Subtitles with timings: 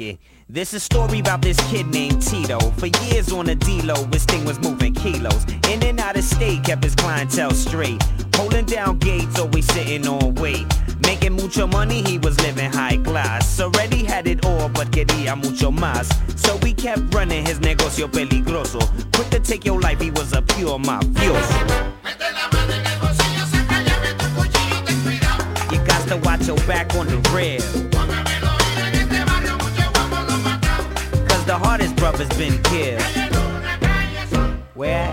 [0.00, 0.18] it.
[0.48, 2.58] This is a story about this kid named Tito.
[2.78, 5.44] For years on the D-Lo, his thing was moving kilos.
[5.70, 8.02] In and out of state, kept his clientele straight.
[8.34, 10.66] Holding down gates, always sitting on weight.
[11.06, 13.60] Making mucho money, he was living high class.
[13.60, 16.08] Already had it all, but quería mucho más.
[16.38, 18.80] So we kept running his negocio peligroso.
[19.14, 21.92] Quick to take your life, he was a pure mafioso.
[25.72, 28.03] You got to watch your back on the rail.
[31.46, 33.02] The hardest brother's been killed.
[34.74, 35.12] Where?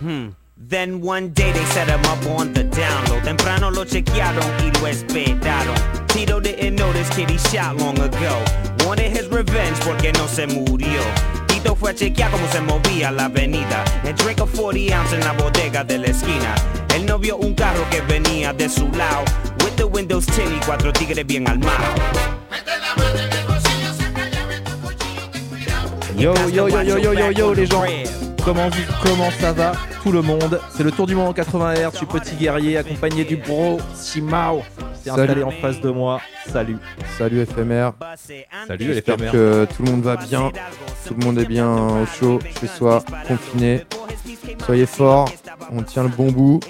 [0.00, 0.28] Hmm.
[0.56, 3.22] Then one day they set him up on the download.
[3.22, 5.76] Temprano lo chequearon y lo esperaron.
[6.08, 8.44] Tito didn't know this kid shot long ago.
[8.86, 11.02] Wanted his revenge porque no se murió.
[11.46, 13.84] Tito fue a chequear cómo se movía la avenida.
[14.04, 16.54] And drink a 40 ounce en la bodega de la esquina.
[16.94, 19.24] Él no vio un carro que venía de su lado.
[19.62, 22.37] With the windows tinted cuatro tigres bien armados.
[26.18, 27.84] Yo yo yo yo yo yo yo les gens.
[28.44, 30.58] Comment, vous- comment ça va tout le monde?
[30.74, 33.78] C'est le tour du monde en 80 Hz, je suis petit guerrier accompagné du bro
[33.94, 34.62] Simao.
[35.02, 36.78] C'est installé en face de moi, salut.
[37.18, 37.90] Salut FMR,
[38.66, 40.50] Salut j'espère que tout le monde va bien,
[41.06, 43.84] tout le monde est bien au chaud, chez soi, confiné.
[44.64, 45.30] Soyez forts,
[45.72, 46.60] on tient le bon bout.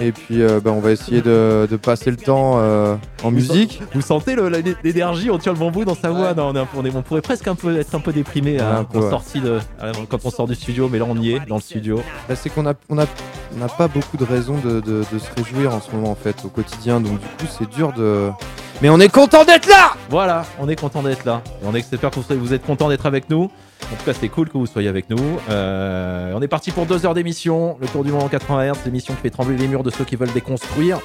[0.00, 3.82] Et puis euh, bah, on va essayer de, de passer le temps euh, en musique.
[3.94, 6.58] Vous sentez le- la- l'énergie, on tient le bambou dans sa voix non, on, est
[6.58, 8.78] un peu- on est- on pourrait presque un peu être un peu déprimé Ouais, hein,
[8.80, 9.10] un peu, en ouais.
[9.10, 11.60] sortie de, euh, quand on sort du studio, mais là on y est dans le
[11.60, 12.00] studio.
[12.28, 13.04] Bah, c'est qu'on a, on a,
[13.54, 16.14] on n'a pas beaucoup de raisons de, de- de se réjouir en ce moment en
[16.16, 17.00] fait au quotidien.
[17.00, 18.30] Donc du coup c'est dur de...
[18.82, 21.42] Mais on est content d'être là Voilà, on est content d'être là.
[21.62, 23.42] Et on espère que vous, êtes content d'être avec nous.
[23.42, 25.38] En tout cas, c'est cool que vous soyez avec nous.
[25.50, 27.76] Euh, on est parti pour deux heures d'émission.
[27.78, 30.04] Le Tour du Monde en 80 Hz, l'émission qui fait trembler les murs de ceux
[30.04, 30.98] qui veulent déconstruire.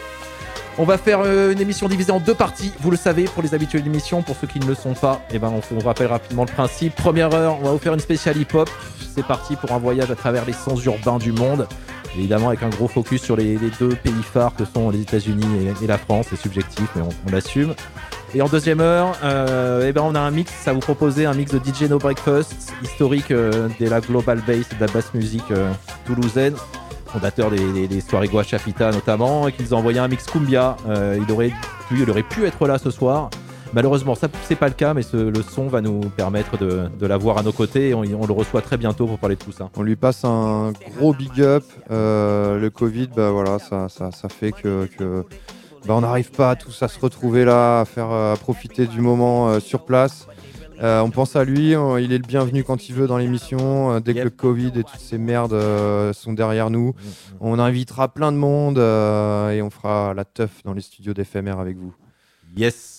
[0.77, 2.71] On va faire euh, une émission divisée en deux parties.
[2.79, 5.21] Vous le savez, pour les habitués de l'émission, pour ceux qui ne le sont pas,
[5.31, 6.95] eh ben, on rappelle rapidement le principe.
[6.95, 8.69] Première heure, on va vous faire une spéciale hip-hop.
[9.13, 11.67] C'est parti pour un voyage à travers les sons urbains du monde.
[12.17, 15.45] Évidemment, avec un gros focus sur les, deux pays phares que sont les États-Unis
[15.81, 16.27] et, la France.
[16.29, 17.73] C'est subjectif, mais on, l'assume.
[18.33, 21.33] Et en deuxième heure, euh, eh ben on a un mix à vous proposer, un
[21.33, 25.13] mix de DJ No Breakfast, historique euh, de la Global Bass et de la basse
[25.13, 25.71] musique euh,
[26.05, 26.53] toulousaine,
[27.07, 30.75] fondateur des, des- des soirées Guachapita notamment, et qui nous a envoyé un mix Cumbia.
[30.89, 31.51] Euh, il, aurait
[31.91, 33.29] il aurait pu être là ce soir.
[33.75, 37.05] Malheureusement, ça c'est pas le cas, mais ce- le son va nous permettre de, de
[37.05, 39.51] l'avoir à nos côtés et on, on le reçoit très bientôt pour parler de tout
[39.51, 39.69] ça.
[39.75, 41.65] On lui passe un gros big up.
[41.91, 45.25] Euh, le Covid, bah voilà, ça, ça, ça fait que, que
[45.85, 48.87] bah, on n'arrive pas à tous à se retrouver là, à faire euh, à profiter
[48.87, 50.25] du moment euh, sur place.
[50.81, 53.91] Euh, on pense à lui, on- il est le bienvenu quand il veut dans l'émission.
[53.91, 56.93] euh, dès que le Covid et toutes ces merdes euh, sont derrière nous,
[57.41, 61.75] on invitera plein de monde et on fera la teuf dans les studios d'éphémère avec
[61.75, 61.93] vous.
[62.55, 62.94] Yes.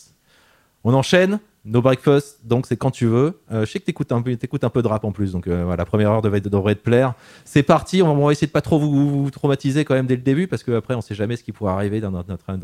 [0.87, 1.41] On enchaîne.
[1.65, 3.41] No Breakfast, donc c'est quand tu veux.
[3.51, 5.65] Euh, je sais que t'écoutes un, t'écoutes un peu de rap en plus, donc euh,
[5.65, 7.15] voilà, la première heure devrait, te plaire.
[7.45, 10.47] C'est parti, on va, essayer de pas trop vous, traumatiser quand même dès le début,
[10.47, 12.13] parce qu'après on sait jamais ce qui pourrait arriver dans,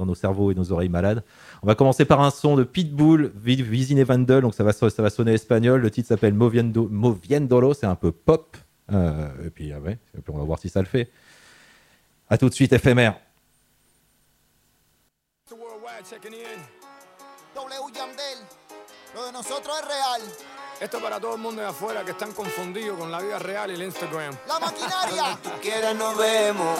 [0.06, 1.24] nos cerveaux et nos oreilles malades.
[1.64, 5.32] On va commencer par un son de Pitbull, Vi- Visine Vandel, donc ça va, sonner
[5.32, 5.80] espagnol.
[5.80, 8.56] Le titre s'appelle Moviendo, Moviendolo, c'est un peu pop.
[8.92, 11.10] Euh, et, puis, ah ouais, et puis on va voir si ça le fait.
[12.30, 13.14] À tout de suite, FMR.
[17.54, 18.38] W Yandel,
[19.14, 20.22] lo de nosotros es real.
[20.80, 23.74] Esto para todo el mundo de afuera que están confundidos con la vida real y
[23.74, 24.34] el Instagram.
[24.48, 26.78] La maquinaria, tú quieras nos vemos,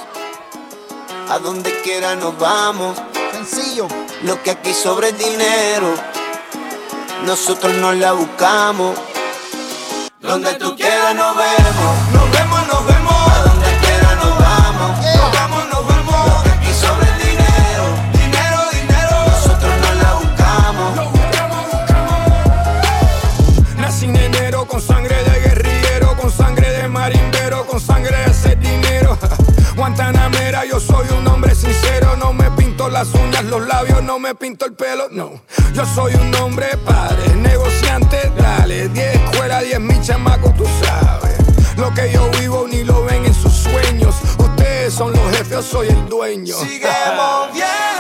[1.28, 2.98] a donde quiera nos vamos.
[3.32, 3.86] sencillo.
[4.22, 5.94] Lo que aquí sobre es dinero,
[7.24, 8.96] nosotros no la buscamos.
[10.20, 12.91] Donde tú quieras nos vemos, nos vemos, nos vemos.
[29.82, 34.32] Guantanamera, yo soy un hombre sincero, no me pinto las uñas, los labios, no me
[34.32, 35.42] pinto el pelo, no.
[35.74, 41.36] Yo soy un hombre padre, negociante, dale, 10 escuelas, 10 mil chamacos, tú sabes.
[41.76, 44.14] Lo que yo vivo ni lo ven en sus sueños.
[44.38, 46.54] Ustedes son los jefes, yo soy el dueño.
[46.54, 46.86] Sigue
[47.16, 47.91] moviendo,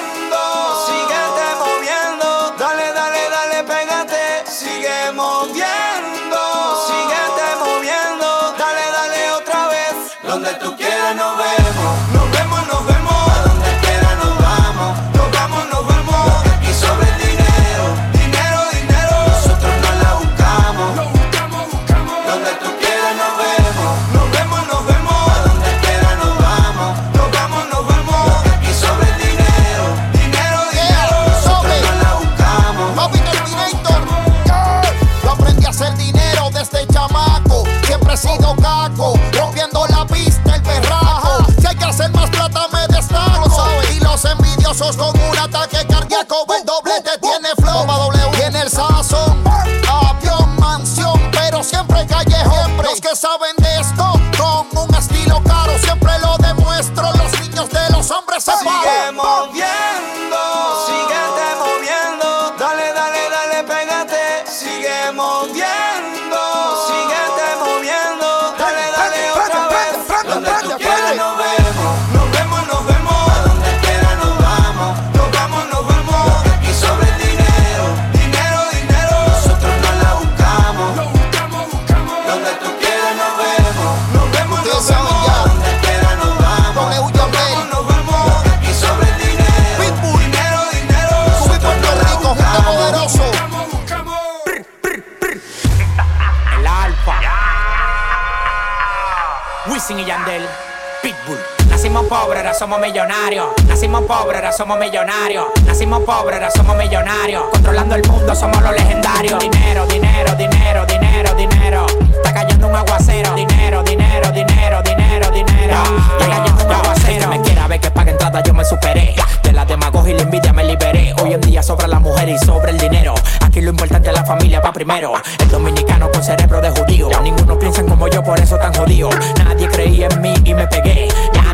[102.72, 103.46] somos millonarios.
[103.68, 105.44] Nacimos pobres, ahora somos millonarios.
[105.66, 107.42] Nacimos pobres, ahora somos millonarios.
[107.50, 109.38] Controlando el mundo, somos los legendarios.
[109.40, 111.86] Dinero, dinero, dinero, dinero, dinero.
[112.14, 113.34] Está cayendo un aguacero.
[113.34, 115.76] Dinero, dinero, dinero, dinero, dinero.
[116.18, 117.28] Está cayendo un aguacero.
[117.28, 119.14] Me quiera ver que pague entrada, yo me superé.
[119.42, 121.14] De la demagogia y la envidia me liberé.
[121.22, 123.14] Hoy en día sobra la mujer y sobra el dinero.
[123.42, 125.12] Aquí lo importante es la familia va primero.
[125.38, 127.10] El dominicano con cerebro de judío.
[127.22, 129.10] Ninguno piensa como yo, por eso tan jodido.
[129.44, 131.11] Nadie creía en mí y me pegué.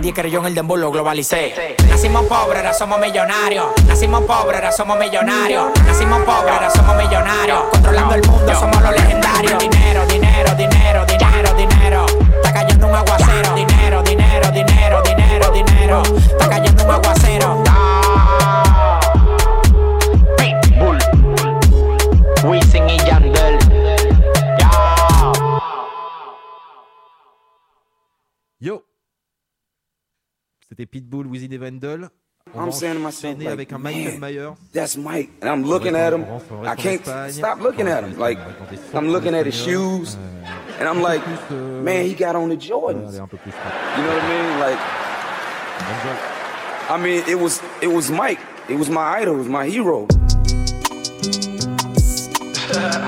[0.09, 1.77] Nadie creyó en el dembow, lo globalicé.
[1.87, 3.67] Nacimos pobres, ahora somos millonarios.
[3.87, 5.67] Nacimos pobres, ahora somos millonarios.
[5.85, 7.65] Nacimos pobres, ahora somos millonarios.
[7.73, 9.59] Controlando el mundo, somos los legendarios.
[9.59, 11.28] Dinero, dinero, dinero, dinero.
[32.79, 34.55] On saying to myself, like, avec un Michael man, Myers.
[34.73, 36.25] That's Mike, and I'm looking at him.
[36.65, 38.19] I can't stop looking at him.
[38.19, 38.39] Like
[38.95, 40.17] I'm looking at his shoes,
[40.79, 43.09] and I'm like, man, he got on the Jordans.
[43.09, 43.55] Allez, un peu plus.
[43.97, 44.61] You know what I mean?
[44.61, 44.79] Like,
[46.91, 48.41] I mean, it was it was Mike.
[48.69, 49.35] It was my idol.
[49.35, 50.07] It was my hero.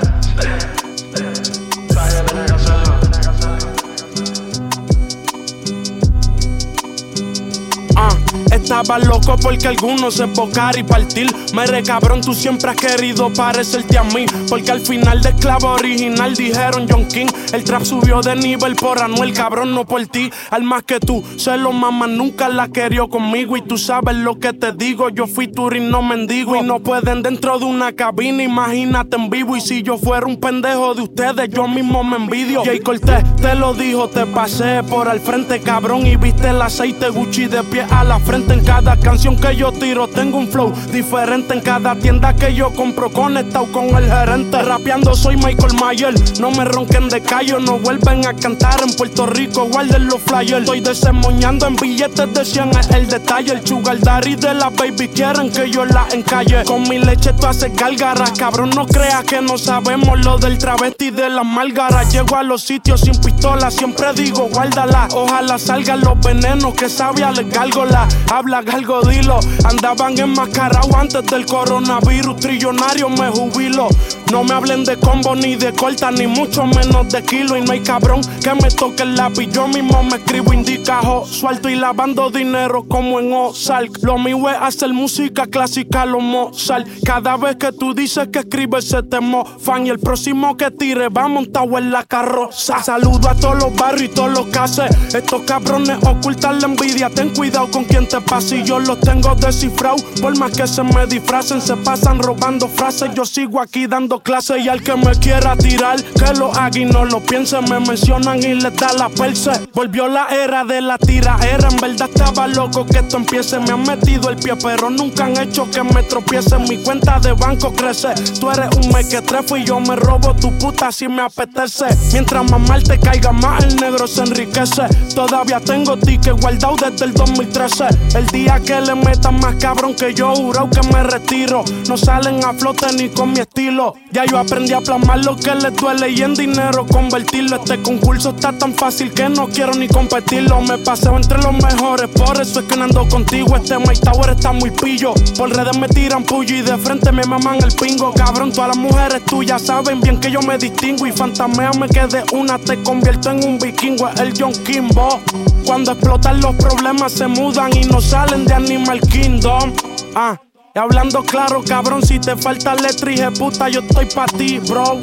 [8.71, 11.27] estaba loco porque algunos se bocar y partir.
[11.53, 14.25] Me cabrón, tú siempre has querido parecerte a mí.
[14.47, 17.27] Porque al final de esclavo original dijeron John King.
[17.51, 20.31] El trap subió de nivel por Anuel, cabrón, no por ti.
[20.51, 23.57] Al más que tú, se lo mamá nunca la querió conmigo.
[23.57, 26.55] Y tú sabes lo que te digo, yo fui turín, no mendigo.
[26.55, 29.57] Y no pueden dentro de una cabina, imagínate en vivo.
[29.57, 32.63] Y si yo fuera un pendejo de ustedes, yo mismo me envidio.
[32.63, 36.07] Jay Cortés te lo dijo, te pasé por al frente, cabrón.
[36.07, 38.53] Y viste el aceite Gucci de pie a la frente.
[38.53, 41.53] En cada canción que yo tiro, tengo un flow diferente.
[41.53, 44.61] En cada tienda que yo compro, conectado con el gerente.
[44.61, 46.13] Rapeando soy Michael Mayer.
[46.39, 49.65] No me ronquen de callo, no vuelven a cantar en Puerto Rico.
[49.65, 50.61] Guarden los flyers.
[50.61, 53.53] Estoy desemoñando en billetes de 100 es el detalle.
[53.53, 56.63] El sugar daddy de la baby quieren que yo la encalle.
[56.65, 58.31] Con mi leche tú haces gárgaras.
[58.31, 62.11] Cabrón, no creas que no sabemos lo del travesti de las málgaras.
[62.11, 65.07] Llego a los sitios sin pistola, siempre digo guárdala.
[65.13, 68.07] Ojalá salgan los venenos que sabía le gárgola.
[68.41, 69.39] Habla galgo, dilo.
[69.65, 72.37] Andaban enmascarados antes del coronavirus.
[72.37, 73.87] Trillonario me jubilo.
[74.31, 77.55] No me hablen de combo ni de corta, ni mucho menos de kilo.
[77.55, 79.47] Y no hay cabrón que me toque el lápiz.
[79.51, 81.23] Yo mismo me escribo indicajo.
[81.27, 83.99] Suelto y lavando dinero como en Ozark.
[84.01, 86.87] Lo mío es hacer música clásica, lo Mozart.
[87.05, 89.85] Cada vez que tú dices que escribes se te mofan.
[89.85, 92.81] Y el próximo que tire va montado en la carroza.
[92.81, 94.89] Saludo a todos los barrios y todos los cases.
[95.13, 97.07] Estos cabrones ocultan la envidia.
[97.11, 98.19] Ten cuidado con quien te
[98.63, 100.03] yo los tengo descifrados.
[100.21, 103.09] Por más que se me disfracen, se pasan robando frases.
[103.13, 104.63] Yo sigo aquí dando clases.
[104.63, 107.59] Y al que me quiera tirar, que lo haga y no lo piense.
[107.61, 109.51] Me mencionan y les da la perse.
[109.73, 111.67] Volvió la era de la tiraera.
[111.69, 113.59] En verdad estaba loco que esto empiece.
[113.59, 116.57] Me han metido el pie, pero nunca han hecho que me tropiece.
[116.57, 118.13] Mi cuenta de banco crece.
[118.39, 121.85] Tú eres un mequetrefo y yo me robo tu puta si me apetece.
[122.13, 124.83] Mientras más mal te caiga, más el negro se enriquece.
[125.13, 127.85] Todavía tengo ticket guardado desde el 2013.
[128.15, 131.63] El día que le metan más cabrón que yo, jurado que me retiro.
[131.87, 133.95] No salen a flote ni con mi estilo.
[134.11, 137.57] Ya yo aprendí a plasmar lo que les duele y en dinero convertirlo.
[137.57, 140.61] Este concurso está tan fácil que no quiero ni competirlo.
[140.61, 143.55] Me paseo entre los mejores, por eso es que no ando contigo.
[143.55, 145.13] Este My Tower está muy pillo.
[145.37, 148.13] Por redes me tiran puyo y de frente me maman el pingo.
[148.13, 151.07] Cabrón, todas las mujeres tuyas saben bien que yo me distingo.
[151.07, 154.09] Y fantameame que de una te convierto en un vikingo.
[154.09, 155.19] El John Kimbo.
[155.65, 159.73] Cuando explotan los problemas se mudan y no salen de Animal Kingdom.
[160.15, 160.37] Ah.
[160.75, 164.99] Y hablando claro, cabrón, si te falta letra y puta, yo estoy pa' ti, bro.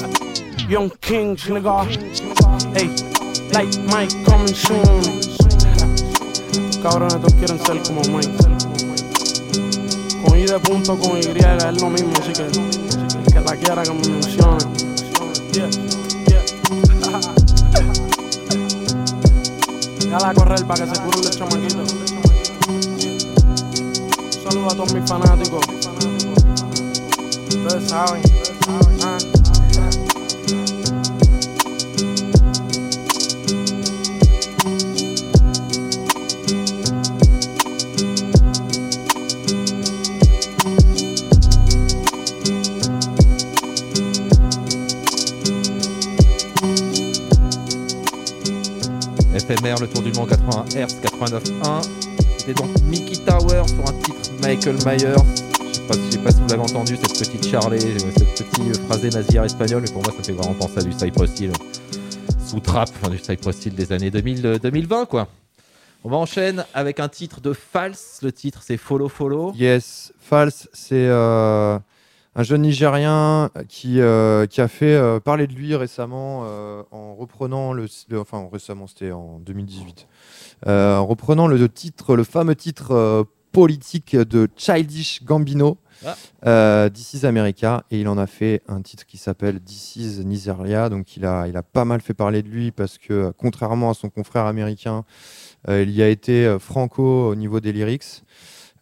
[0.68, 1.84] Young King, nigga.
[2.74, 2.90] Hey,
[3.52, 4.80] like Mike coming soon.
[6.82, 8.32] Cabrones, todos quieren ser como Mike.
[10.24, 12.46] Con I de punto, con Y, es lo mismo, así que
[13.30, 14.58] que la quiera que me mencione.
[15.52, 15.68] Yeah,
[20.10, 20.28] yeah.
[20.28, 22.07] a correr para que se cure el chamaquito
[24.66, 24.72] a.
[27.48, 28.22] Ustedes saben.
[49.80, 52.27] Le tour du monde 80 Hz, 89.1.
[52.54, 55.22] Donc Mickey Tower sur un titre Michael Myers.
[55.90, 59.44] Je ne sais pas si vous l'avez entendu, cette petite charlée, cette petite phrasé nazière
[59.44, 61.52] espagnole, mais pour moi ça fait vraiment penser à du Cypress Hill
[62.46, 65.28] sous trap, enfin du Cypress Hill des années 2000, 2020 quoi.
[66.04, 68.20] On va enchaîner avec un titre de False.
[68.22, 69.52] Le titre c'est Follow Follow.
[69.54, 71.78] Yes, False, c'est euh,
[72.38, 76.46] un jeune Nigérien qui, euh, qui a fait euh, parler de lui récemment
[76.92, 80.06] en reprenant le, enfin récemment c'était en 2018,
[80.66, 85.78] en reprenant le titre, le fameux titre politique de Childish Gambino.
[86.06, 86.14] Ah.
[86.46, 90.24] Euh, This is America et il en a fait un titre qui s'appelle This is
[90.24, 93.90] Nigeria donc il a, il a pas mal fait parler de lui parce que contrairement
[93.90, 95.04] à son confrère américain
[95.68, 98.27] euh, il y a été euh, franco au niveau des lyrics euh,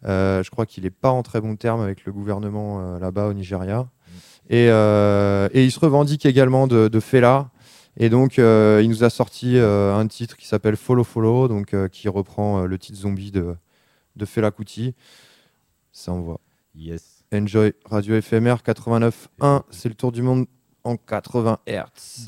[0.03, 3.81] je crois qu'il n'est pas en très bon terme avec le gouvernement là-bas au Nigeria
[3.81, 4.53] mm.
[4.53, 7.49] et, et, il se revendique également de, de Fela
[7.97, 12.65] et donc il nous a sorti un titre qui s'appelle Follow Follow donc qui reprend
[12.65, 13.55] le titre zombie de
[14.17, 14.95] de Fela Kuti.
[15.91, 16.41] Ça envoie.
[16.75, 17.23] Yes.
[17.33, 19.63] Enjoy Radio FMR 89.1.
[19.69, 20.47] C'est le tour du monde
[20.83, 22.25] en 80 Hz.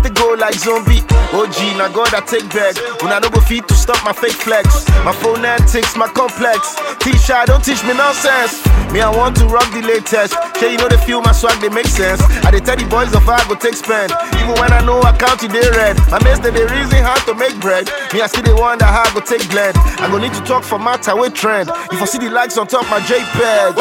[0.00, 1.02] Just to go like zombie.
[1.32, 2.76] OG, now God, I take back.
[3.02, 4.88] When I no go feet to stop my fake flex.
[5.04, 6.76] My phone antics, my complex.
[7.00, 8.64] T-shirt, don't teach me nonsense.
[8.92, 10.34] Me, I want to rock the latest.
[10.58, 12.20] Sure, you know they feel my swag, they make sense.
[12.44, 14.12] I they tell the boys of I go take spend.
[14.40, 15.96] Even when I know I count it, they red.
[16.10, 17.86] My mates, they, they reason how to make bread.
[18.12, 19.76] Me, I still they wonder how I go take blend.
[20.02, 21.68] I go need to talk for matter with trend.
[21.92, 23.76] If I see the likes on top my JPEG.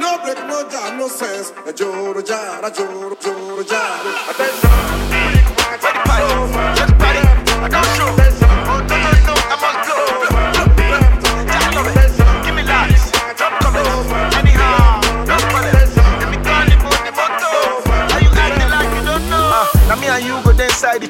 [0.00, 1.52] No break, no jam, no sense.
[1.76, 4.75] Joro jara, joro, joro.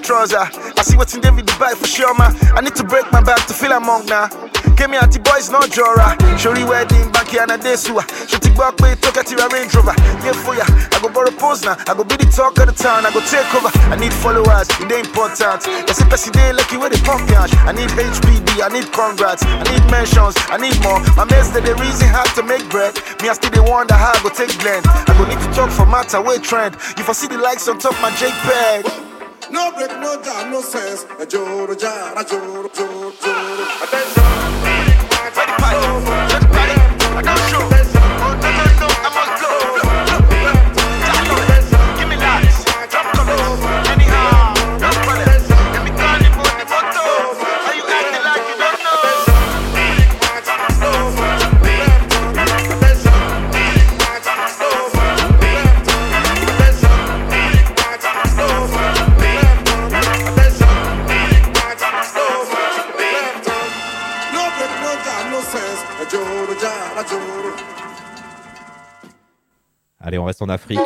[0.07, 0.47] Trouser.
[0.79, 2.31] I see what's in David the bike for sure, man.
[2.55, 4.31] I need to break my back to feel among now.
[4.79, 6.15] Give me anti boys, no jora.
[6.39, 8.07] Shori wedding, back here and a day sewer.
[8.07, 9.97] Take back pay, talk at your Range Rover.
[10.23, 10.63] Yeah, for ya.
[10.95, 11.75] I go borrow pose now.
[11.91, 13.05] I go be the talk of the town.
[13.05, 13.73] I go take over.
[13.91, 15.67] I need followers, it ain't important.
[15.67, 17.27] Yes, if I day lucky where they pump.
[17.27, 19.43] I need HPD, I need congrats.
[19.43, 21.03] I need mentions, I need more.
[21.19, 22.95] My mates, they the reason how to make bread.
[23.21, 24.87] Me, I still the wonder how I go take blend.
[24.87, 26.77] I go need to talk for matter, way trend.
[26.95, 29.16] If I see the likes on top my JPEG.
[29.51, 31.07] No break, no jam, no sense.
[31.21, 33.65] A joro jara, joro, joro, joro.
[33.83, 34.57] Attention.
[35.37, 35.79] Ready party,
[36.11, 36.26] let's
[70.17, 70.81] Allez, on reste en Afrique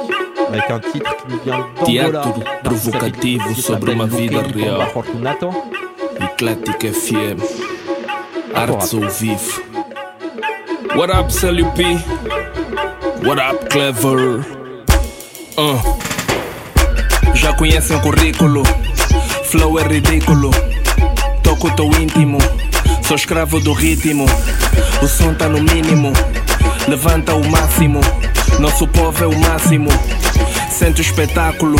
[0.49, 2.35] avec un titre qui nous vient d'Angola.
[2.65, 4.89] Provocativo sobre uma vida real.
[4.93, 5.51] Fortunato.
[6.81, 7.39] FM.
[8.55, 9.63] Artes ao vivo.
[10.97, 12.01] What up, CLP?
[13.25, 14.41] What up, Clever?
[15.57, 15.79] Uh.
[17.35, 18.65] Já conhecem o currículo?
[19.45, 20.51] Flow é ridículo.
[21.45, 22.39] Toco teu íntimo.
[23.07, 24.27] Sou escravo do ritmo.
[25.03, 26.13] O som tá no mínimo.
[26.89, 28.01] Levanta o máximo.
[28.59, 29.89] Nosso povo é o máximo.
[30.71, 31.79] Sente o espetáculo.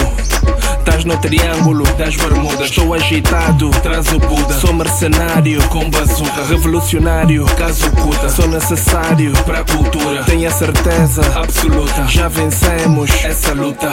[0.85, 2.69] Tás no triângulo das bermudas.
[2.69, 4.55] Estou agitado, traz o Buda.
[4.55, 6.45] Sou mercenário com bazuca.
[6.45, 8.29] Revolucionário, caso cuta.
[8.29, 10.25] Sou necessário para a cultura.
[10.25, 12.07] Tenho a certeza absoluta.
[12.07, 13.91] Já vencemos essa luta.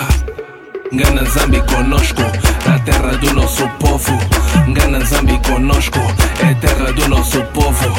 [0.93, 2.23] Ngana Zambi conosco,
[2.65, 4.17] na terra do nosso povo.
[4.67, 5.99] Ngana Zambi conosco,
[6.39, 7.89] é terra do nosso povo.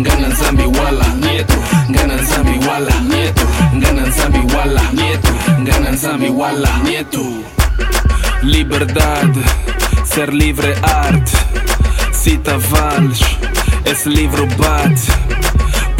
[0.00, 1.54] Ngana Zambi wala, nieto.
[1.88, 3.46] Ngana Zambi wala, nieto.
[3.74, 5.32] Ngana Zambi wala, nieto.
[5.60, 7.22] Ngana Zambi wala, nieto.
[8.42, 9.40] Liberdade,
[10.04, 11.32] ser livre arte.
[12.12, 13.20] Cita vales,
[13.84, 15.41] esse livro bate.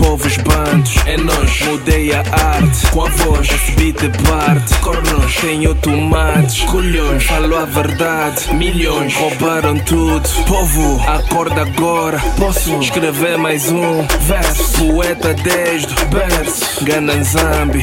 [0.03, 1.61] Povos, bandos, é nós.
[1.63, 3.49] Mudei a arte com a voz.
[3.49, 4.75] Esse beat parte.
[4.81, 6.61] Cornos, tenho tomates.
[6.63, 8.55] Colhões, falo a verdade.
[8.55, 10.29] Milhões, roubaram tudo.
[10.47, 12.19] Povo, acorda agora.
[12.37, 14.87] Posso escrever mais um verso.
[14.87, 16.85] Poeta desde o berço.
[16.85, 17.83] Gananzambi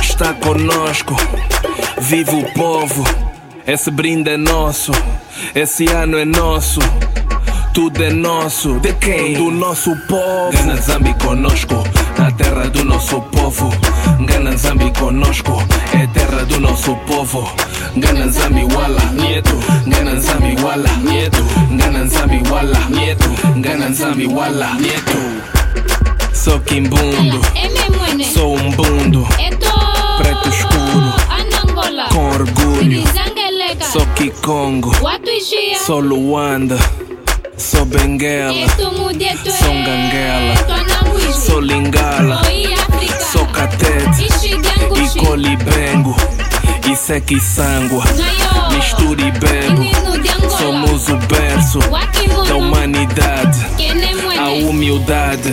[0.00, 1.16] está conosco.
[2.00, 3.04] Viva o povo.
[3.66, 4.92] Esse brinde é nosso.
[5.54, 6.80] Esse ano é nosso.
[7.78, 9.34] Tudo é nosso, de quem?
[9.34, 10.50] Do nosso povo.
[10.50, 11.84] Ganazambi conosco,
[12.18, 13.72] na terra do nosso povo.
[14.26, 15.62] Ganazambi conosco,
[15.94, 17.48] é terra do nosso povo.
[17.96, 19.56] Ganazambi wala, nieto.
[19.86, 21.44] Ganazambi wala, nieto.
[21.70, 23.60] Ganazambi wala, nieto.
[23.60, 26.34] Ganazambi wala, nieto.
[26.34, 27.40] Sou quimbundo,
[28.34, 29.24] sou um bundo.
[30.18, 31.12] Preto escuro,
[32.10, 33.04] com orgulho.
[33.92, 34.90] Sou Kikongo,
[35.86, 36.76] sou Luanda.
[37.58, 40.54] Sou Benguela, sou Ganguela,
[41.32, 42.40] sou Lingala,
[43.32, 44.28] sou Catete
[44.96, 46.14] e Colibengo,
[46.88, 48.04] e Seque Sangua,
[48.72, 49.84] mistura e bebo.
[50.56, 51.80] Somos o berço.
[52.48, 53.66] Da humanidade,
[54.38, 55.52] a humildade.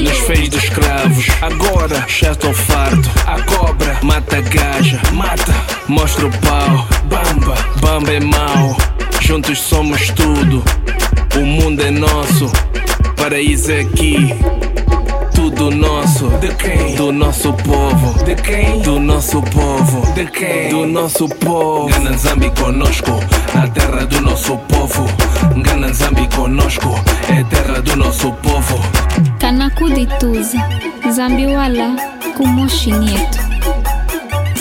[0.00, 1.26] Nos fez de escravos.
[1.42, 5.54] Agora já estou farto, a cobra mata a gaja, mata,
[5.88, 8.76] mostra o pau, bamba, bamba é mau,
[9.20, 10.64] juntos somos tudo.
[11.36, 12.50] O mundo é nosso,
[13.16, 14.34] paraíso é aqui.
[15.34, 16.94] Tudo nosso, de quem?
[16.94, 18.80] Do nosso povo, de quem?
[18.82, 20.68] Do nosso povo, de quem?
[20.70, 21.88] Do nosso povo.
[21.88, 23.10] Ganazambi conosco,
[23.54, 25.06] na terra do nosso povo.
[25.56, 26.94] Ganazambi conosco,
[27.28, 28.80] é terra do nosso povo.
[29.38, 30.58] Kanakudituza,
[31.12, 31.96] Zambiwala,
[32.36, 33.38] Kumoshi Nieto.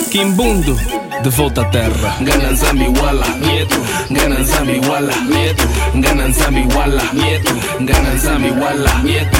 [0.09, 0.77] Kimbundo,
[1.23, 2.17] de volta à terra.
[2.19, 3.77] Gananzambi wala, nieto.
[4.11, 5.63] Gananzambi wala, nieto.
[5.95, 7.53] Gananzambi wala, nieto.
[7.79, 9.37] Gananzambi wala, nieto.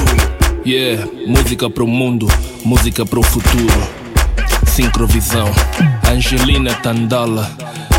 [0.64, 2.26] Yeah, música pro mundo,
[2.64, 3.82] música pro futuro.
[4.66, 5.50] Sincrovisão,
[6.10, 7.50] Angelina Tandala,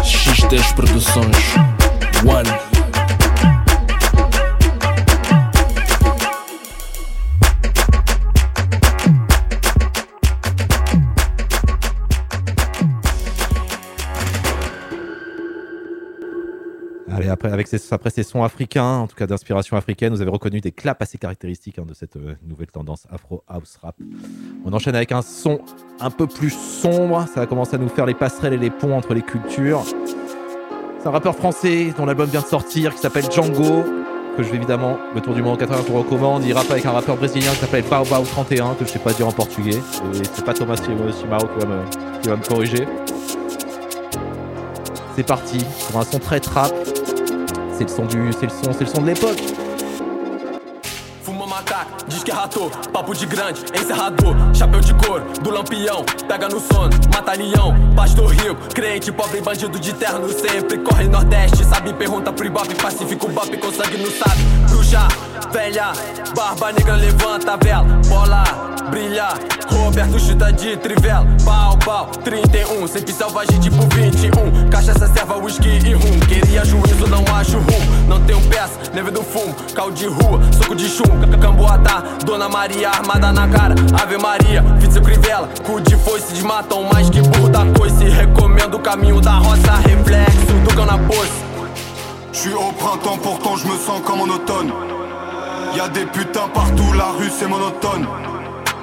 [0.01, 1.37] X10 Produções.
[2.25, 2.74] One.
[17.15, 20.73] Allez, après, avec après sons africains, en tout cas d'inspiration africaine, vous avez reconnu des
[20.73, 23.95] claps assez caractéristiques hein, de cette euh, nouvelle tendance afro house rap.
[24.65, 25.61] On enchaîne avec un son
[26.01, 28.97] un peu plus sombre, ça va commencer à nous faire les passerelles et les ponts
[28.97, 29.83] entre les cultures.
[30.99, 33.83] C'est un rappeur français dont l'album vient de sortir qui s'appelle Django,
[34.35, 36.43] que je vais évidemment le tour du monde 80 pour recommande.
[36.43, 39.13] Il rappe avec un rappeur brésilien qui s'appelle Bao Bao 31, que je sais pas
[39.13, 39.77] dire en portugais.
[39.77, 42.85] Et c'est pas Thomas Simao qui va me, qui va me corriger.
[45.15, 46.73] C'est parti pour un son très trap.
[47.77, 49.41] C'est le son du, c'est le son, c'est le son de l'époque.
[51.55, 56.49] Macaco, diz que é rator, papo de grande, encerrador, chapéu de couro, do lampião, pega
[56.49, 60.79] no sono, mata leão, pastor rico, crente, pobre, bandido de terno, sempre.
[60.79, 64.35] Corre nordeste, sabe, pergunta pro ibope, pacífico, bop com sangue no saco,
[64.69, 65.07] bruxa,
[65.55, 65.93] velha,
[66.35, 68.43] barba negra, levanta a vela, bola,
[68.89, 69.29] brilha,
[69.69, 75.93] Roberto chuta de trivela, pau, pau, 31, sempre selvagem tipo 21, cachaça, serva, whisky e
[75.93, 80.41] rum, queria juízo, não acho rum, não tenho peça, neve do fumo, cal de rua,
[80.51, 81.03] soco de chum,
[81.39, 87.09] camboatá, Dona Maria armada na cara, Ave Maria, Fitzel Crivella, cu de foice, desmatam mais
[87.09, 91.45] que burro da coice, recomendo o caminho da roça, reflexo do cão na poça.
[92.33, 94.94] Je suis au printemps, pourtant je me sens comme en automne.
[95.75, 98.07] Y a des putains partout, la rue c'est monotone.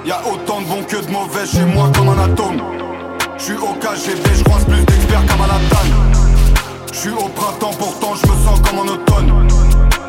[0.05, 2.61] Y a autant de bons que de mauvais chez moi comme un atome.
[3.35, 5.87] Je suis au KGB, je croise plus d'experts qu'à Manhattan.
[6.91, 9.47] Je suis au printemps, pourtant je me sens comme en automne.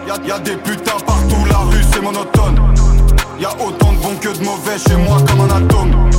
[0.06, 2.60] Y a, y a des putains partout, la rue c'est monotone.
[3.40, 6.10] Y a autant de bons que de mauvais chez moi comme un atome.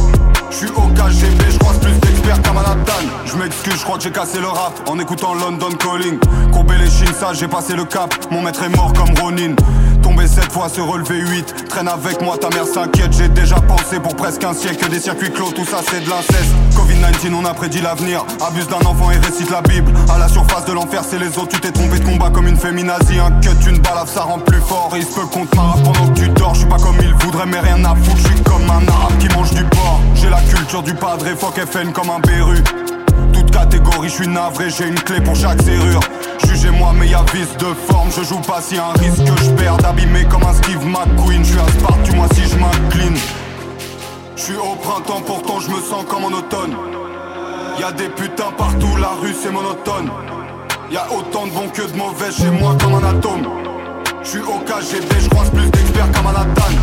[0.50, 3.06] Je suis au KGB, je croise plus d'experts qu'à Manhattan.
[3.26, 6.18] Je m'excuse, je crois que j'ai cassé le rap en écoutant London Calling.
[6.52, 8.16] Courber les chines, ça j'ai passé le cap.
[8.32, 9.54] Mon maître est mort comme Ronin.
[10.06, 11.68] Tomber cette fois, se relever 8.
[11.68, 13.12] Traîne avec moi, ta mère s'inquiète.
[13.12, 16.54] J'ai déjà pensé pour presque un siècle des circuits clos, tout ça c'est de l'inceste.
[16.76, 18.24] Covid-19, on a prédit l'avenir.
[18.48, 19.92] Abuse d'un enfant et récite la Bible.
[20.14, 21.48] À la surface de l'enfer, c'est les autres.
[21.48, 23.18] Tu t'es trompé de combat comme une féminazie.
[23.18, 24.94] Un cut, une balafre, ça rend plus fort.
[24.96, 26.54] Il se peut qu'on te pendant que tu dors.
[26.54, 28.18] Je suis pas comme il voudrait, mais rien à foutre.
[28.18, 30.02] Je suis comme un arabe qui mange du porc.
[30.14, 32.62] J'ai la culture du padre, fuck FN comme un berru.
[33.56, 36.02] Catégorie, je suis navré, j'ai une clé pour chaque serrure.
[36.46, 38.10] Jugez-moi, mais y'a vice de forme.
[38.12, 39.78] Je joue pas si un risque que je perds.
[39.86, 41.42] Abîmé comme un Steve McQueen.
[41.42, 43.16] Je suis à Sparte, moi si je m'incline.
[44.36, 46.76] Je suis au printemps, pourtant je me sens comme en automne.
[47.80, 50.12] Y'a des putains partout, la rue c'est monotone.
[50.92, 53.48] Y'a autant de bons que de mauvais chez moi comme un atome.
[54.22, 56.74] Je suis au KGB, je croise plus d'experts qu'à Manhattan.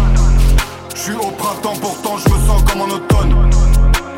[0.94, 3.50] Je suis au printemps, pourtant je me sens comme en automne.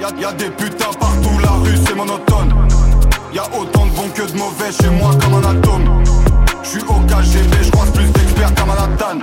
[0.05, 2.53] Y'a y a des putains partout, la rue c'est monotone.
[3.33, 6.05] Y'a autant de bons que de mauvais chez moi comme un atome.
[6.63, 9.21] Je suis au KGB, je croise plus d'experts qu'à Manhattan.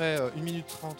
[0.00, 0.96] Près 1 minute 30.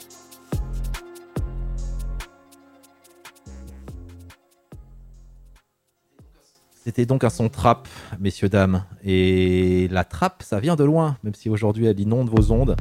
[6.85, 8.85] C'était donc un son trap, messieurs, dames.
[9.03, 12.77] Et la trap, ça vient de loin, même si aujourd'hui elle inonde vos ondes.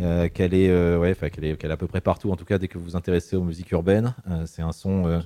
[0.00, 2.44] Euh, qu'elle est, euh, ouais, qu'elle est, qu'elle est à peu près partout, en tout
[2.44, 4.14] cas dès que vous vous intéressez aux musiques urbaines.
[4.30, 5.20] Euh, c'est un son euh,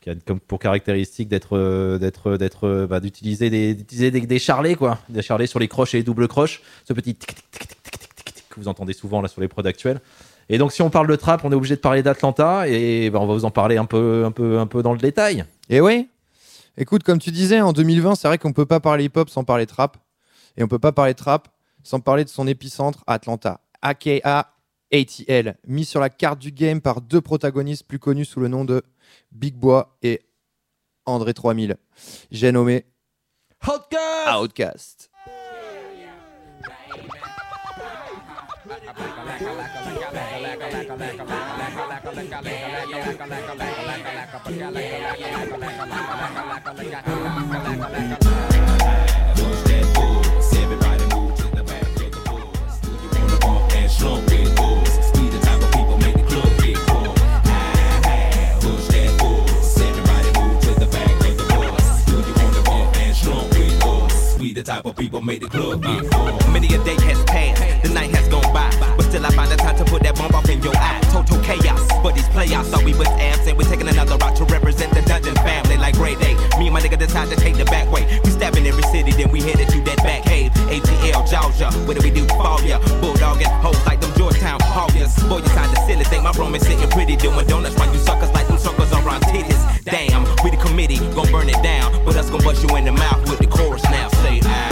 [0.00, 4.20] qui a comme pour caractéristique d'être, euh, d'être, d'être, euh, bah, d'utiliser des, d'utiliser des,
[4.22, 6.62] des quoi, des charlets sur les croches et les doubles croches.
[6.84, 8.05] Ce petit tic, tic, tic, tic
[8.56, 10.00] que vous entendez souvent là sur les prods actuels.
[10.48, 13.20] Et donc si on parle de trap, on est obligé de parler d'Atlanta et bah,
[13.20, 15.44] on va vous en parler un peu, un peu, un peu dans le détail.
[15.68, 16.08] Et oui.
[16.78, 19.66] Écoute, comme tu disais, en 2020, c'est vrai qu'on peut pas parler hip-hop sans parler
[19.66, 19.96] trap.
[20.56, 21.48] Et on peut pas parler trap
[21.82, 24.52] sans parler de son épicentre Atlanta, aka
[24.92, 28.64] ATL, mis sur la carte du game par deux protagonistes plus connus sous le nom
[28.64, 28.82] de
[29.32, 30.22] Big Bois et
[31.04, 31.76] André 3000.
[32.30, 32.86] J'ai nommé
[33.66, 34.42] Outcast.
[34.42, 35.10] Outcast.
[50.58, 52.52] Everybody move to the back, of the ball.
[53.02, 54.25] You wanna bump and slump.
[64.62, 66.48] Type of people make the club get.
[66.50, 69.56] Many a day has passed, the night has gone by, but still I find the
[69.56, 71.05] time to put that bomb off in your eye.
[71.16, 73.56] Total chaos, but these playoffs thought we was absent.
[73.56, 76.34] We're taking another route to represent the dungeon family like Grey Day.
[76.58, 78.04] Me and my nigga decide to take the back way.
[78.22, 80.52] We stabbing every city, then we headed to that back cave.
[80.68, 82.26] ATL, Georgia, what do we do?
[82.36, 85.16] Fall ya, bulldogging hoes like them Georgetown Hawkers.
[85.24, 88.30] Boy, you sound silly, think my room is sitting pretty, doing donuts while you suckers
[88.32, 89.56] like them suckers around titties.
[89.84, 92.92] Damn, we the committee, gon' burn it down, but us gon' bust you in the
[92.92, 94.08] mouth with the chorus now.
[94.20, 94.65] Say, ah,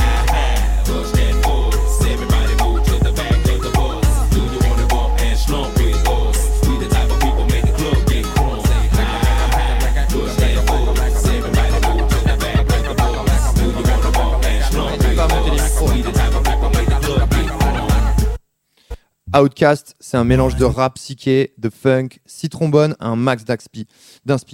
[19.36, 23.88] Outcast, c'est un mélange de rap psyché, de funk, six trombones, un max d'inspi.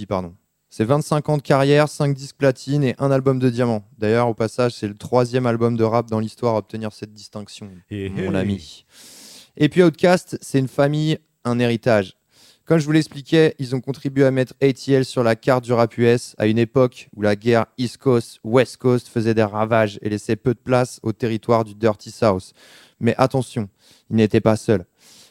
[0.07, 0.33] pardon.
[0.71, 3.83] C'est 25 ans de carrière, 5 disques platine et un album de diamant.
[3.99, 7.69] D'ailleurs, au passage, c'est le troisième album de rap dans l'histoire à obtenir cette distinction,
[7.91, 8.37] Eh, mon eh.
[8.37, 8.85] ami.
[9.55, 12.15] Et puis Outcast, c'est une famille, un héritage.
[12.65, 15.95] Comme je vous l'expliquais, ils ont contribué à mettre ATL sur la carte du rap
[15.97, 20.09] US à une époque où la guerre East Coast, West Coast faisait des ravages et
[20.09, 22.53] laissait peu de place au territoire du Dirty South.
[23.01, 23.67] Mais attention,
[24.09, 24.85] ils n'étaient pas seuls.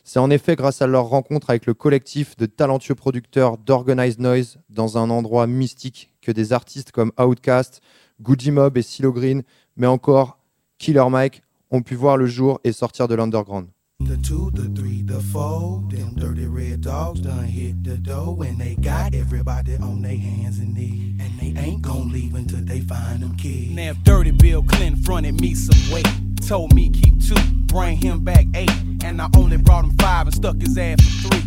[0.05, 4.59] C'est en effet grâce à leur rencontre avec le collectif de talentueux producteurs d'Organized Noise
[4.69, 7.81] dans un endroit mystique que des artistes comme Outkast,
[8.21, 9.43] Gucci Mob et Silo Green,
[9.77, 10.39] mais encore
[10.79, 13.69] Killer Mike, ont pu voir le jour et sortir de l'underground.
[14.03, 18.59] The two, the three, the four, them dirty red dogs done hit the door and
[18.59, 21.21] they got everybody on their hands and knees.
[21.21, 23.73] And they ain't gon' leave until they find them kids.
[23.73, 26.09] Now if Dirty Bill Clinton fronted me some weight,
[26.49, 27.35] told me keep two,
[27.67, 28.73] bring him back eight,
[29.05, 31.43] and I only brought him five and stuck his ass for three.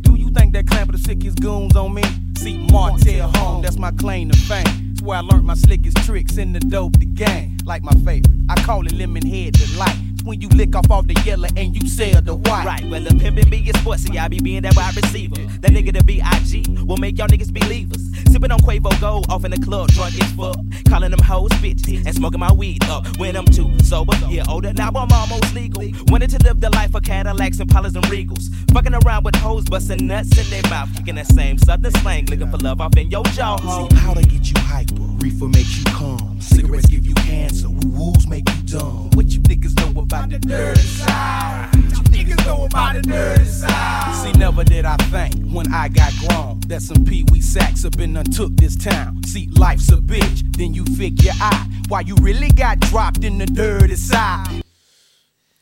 [0.00, 2.02] Do you think that clamp of the sickest goons on me?
[2.38, 4.64] See Martell home, that's my claim to fame.
[4.64, 7.58] That's where I learned my slickest tricks in the dope the game.
[7.64, 10.07] Like my favorite, I call it lemon head delight.
[10.28, 12.66] When you lick off all the yellow and you sell the white.
[12.66, 15.36] Right, well, the pimpin' be get sportsy, I be being that wide receiver.
[15.62, 16.66] That nigga the B.I.G.
[16.84, 18.10] will make y'all niggas believers.
[18.28, 20.58] Sippin' on Quavo Gold off in the club, drunk as fuck.
[20.86, 24.12] Callin' them hoes bitches and smoking my weed up when I'm too sober.
[24.28, 25.82] Yeah, older, now I'm almost legal.
[26.08, 28.52] Wanted to live the life of Cadillacs and Pollers and Regals.
[28.74, 30.94] Fucking around with hoes, bustin' nuts in their mouth.
[30.94, 33.56] Kicking that same southern slang, looking for love off in your jaw.
[33.56, 36.38] See, powder get you hyper, reefer makes you calm.
[36.38, 39.08] Cigarettes give you cancer, woo-woos make you dumb.
[39.14, 41.70] What you niggas know about the dirty side?
[41.74, 44.14] You niggas know about the dirty side?
[44.22, 47.92] See, never did I think when I got grown that some Pee Wee sacks have
[47.92, 49.22] been untook this town.
[49.24, 53.46] See, life's a bitch, then you figure out why you really got dropped in the
[53.46, 54.62] dirty side.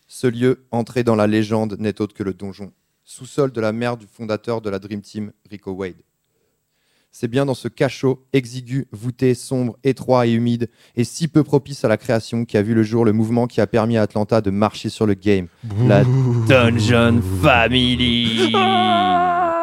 [0.08, 2.72] Ce lieu, entré dans la légende, n'est autre que le donjon,
[3.04, 6.02] sous-sol de la mère du fondateur de la Dream Team, Rico Wade.
[7.12, 11.84] C'est bien dans ce cachot exigu, voûté, sombre, étroit et humide, et si peu propice
[11.84, 14.40] à la création, qui a vu le jour le mouvement qui a permis à Atlanta
[14.40, 15.46] de marcher sur le game.
[15.86, 16.04] La
[16.46, 18.52] Dungeon Family.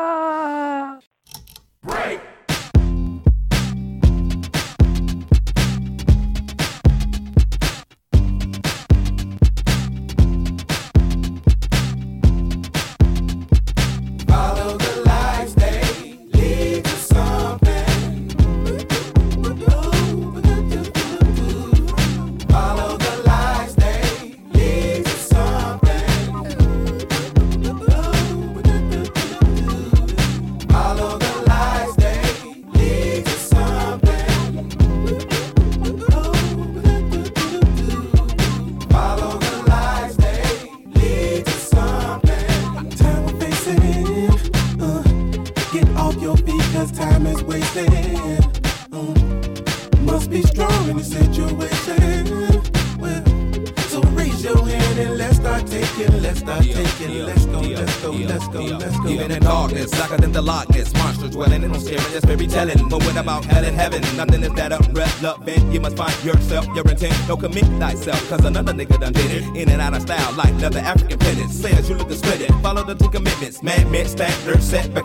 [67.83, 69.43] thyself, cause another nigga done did it.
[69.55, 71.59] In and out of style, like leather African pendants.
[71.59, 72.51] Says you look to split it.
[72.61, 73.61] Follow the two commitments.
[73.61, 75.02] Man, man, standard, set, but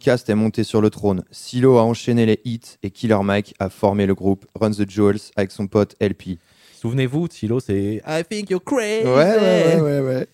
[0.00, 1.24] Outkast est monté sur le trône.
[1.30, 5.20] Silo a enchaîné les hits et Killer Mike a formé le groupe Run the Jewels
[5.36, 6.38] avec son pote LP.
[6.80, 9.04] Souvenez-vous, Silo, c'est I think you're crazy.
[9.04, 10.26] Ouais, ouais, ouais, ouais, ouais.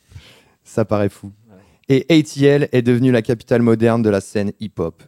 [0.62, 1.32] Ça paraît fou.
[1.88, 5.02] Et ATL est devenue la capitale moderne de la scène hip-hop.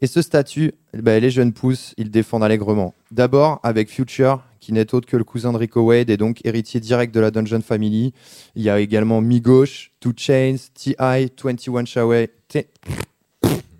[0.00, 2.96] Et ce statut, bah, les jeunes pousses, ils le défendent allègrement.
[3.12, 6.80] D'abord avec Future, qui n'est autre que le cousin de Rico Wade et donc héritier
[6.80, 8.12] direct de la Dungeon Family.
[8.56, 12.30] Il y a également Migos, Two Chains, T.I., 21 Shaway,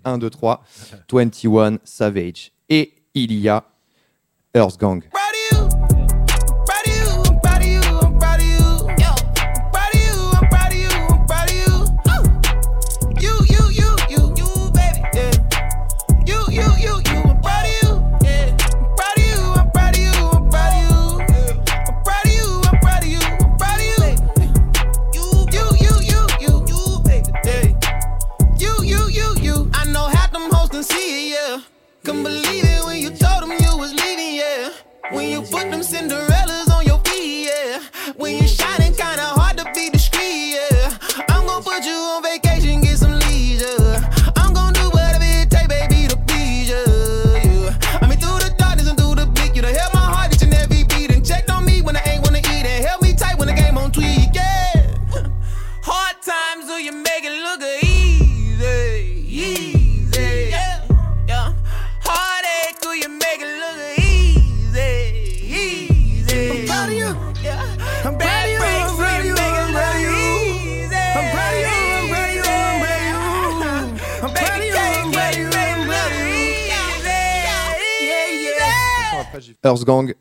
[0.05, 0.63] 1, 2, 3,
[1.11, 2.51] 21 Savage.
[2.69, 3.63] Et il y a
[4.55, 5.03] Earth Gang.
[35.13, 37.79] When you put them Cinderellas on your feet, yeah.
[38.17, 39.42] When you're shining, kinda hard
[79.63, 80.13] Earth Gang,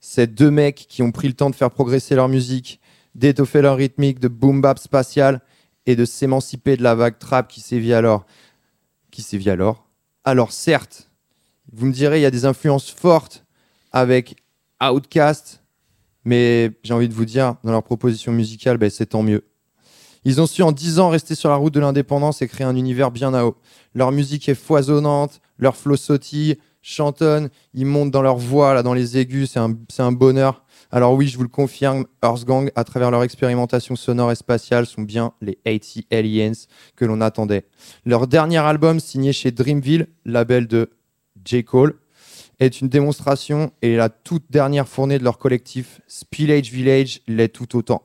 [0.00, 2.80] c'est deux mecs qui ont pris le temps de faire progresser leur musique,
[3.14, 5.40] d'étoffer leur rythmique de boom bap spatial
[5.86, 8.26] et de s'émanciper de la vague trap qui sévit alors.
[10.24, 11.10] Alors certes,
[11.72, 13.44] vous me direz, il y a des influences fortes
[13.92, 14.36] avec
[14.80, 15.62] Outkast,
[16.24, 19.44] mais j'ai envie de vous dire, dans leur proposition musicale, ben, c'est tant mieux.
[20.24, 22.76] Ils ont su en 10 ans rester sur la route de l'indépendance et créer un
[22.76, 23.56] univers bien à haut.
[23.94, 28.94] Leur musique est foisonnante, leur flow sautille, chantonne, ils montent dans leur voix, là, dans
[28.94, 30.64] les aigus, c'est un, un bonheur.
[30.90, 34.86] Alors oui, je vous le confirme, Earth Gang, à travers leur expérimentation sonore et spatiale,
[34.86, 36.52] sont bien les 80 Aliens
[36.96, 37.64] que l'on attendait.
[38.04, 40.90] Leur dernier album, signé chez Dreamville, label de
[41.44, 41.64] J.
[41.64, 41.94] Cole,
[42.58, 47.76] est une démonstration et la toute dernière fournée de leur collectif Spillage Village l'est tout
[47.76, 48.02] autant.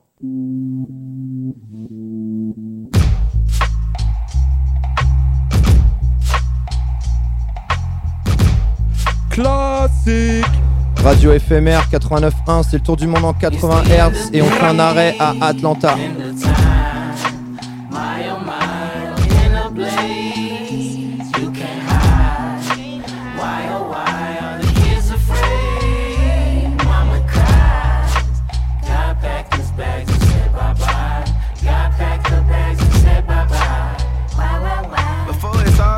[9.36, 10.46] Classique
[11.04, 14.78] Radio éphémère 89.1, c'est le tour du monde en 80 Hz et on fait un
[14.78, 15.94] arrêt à Atlanta.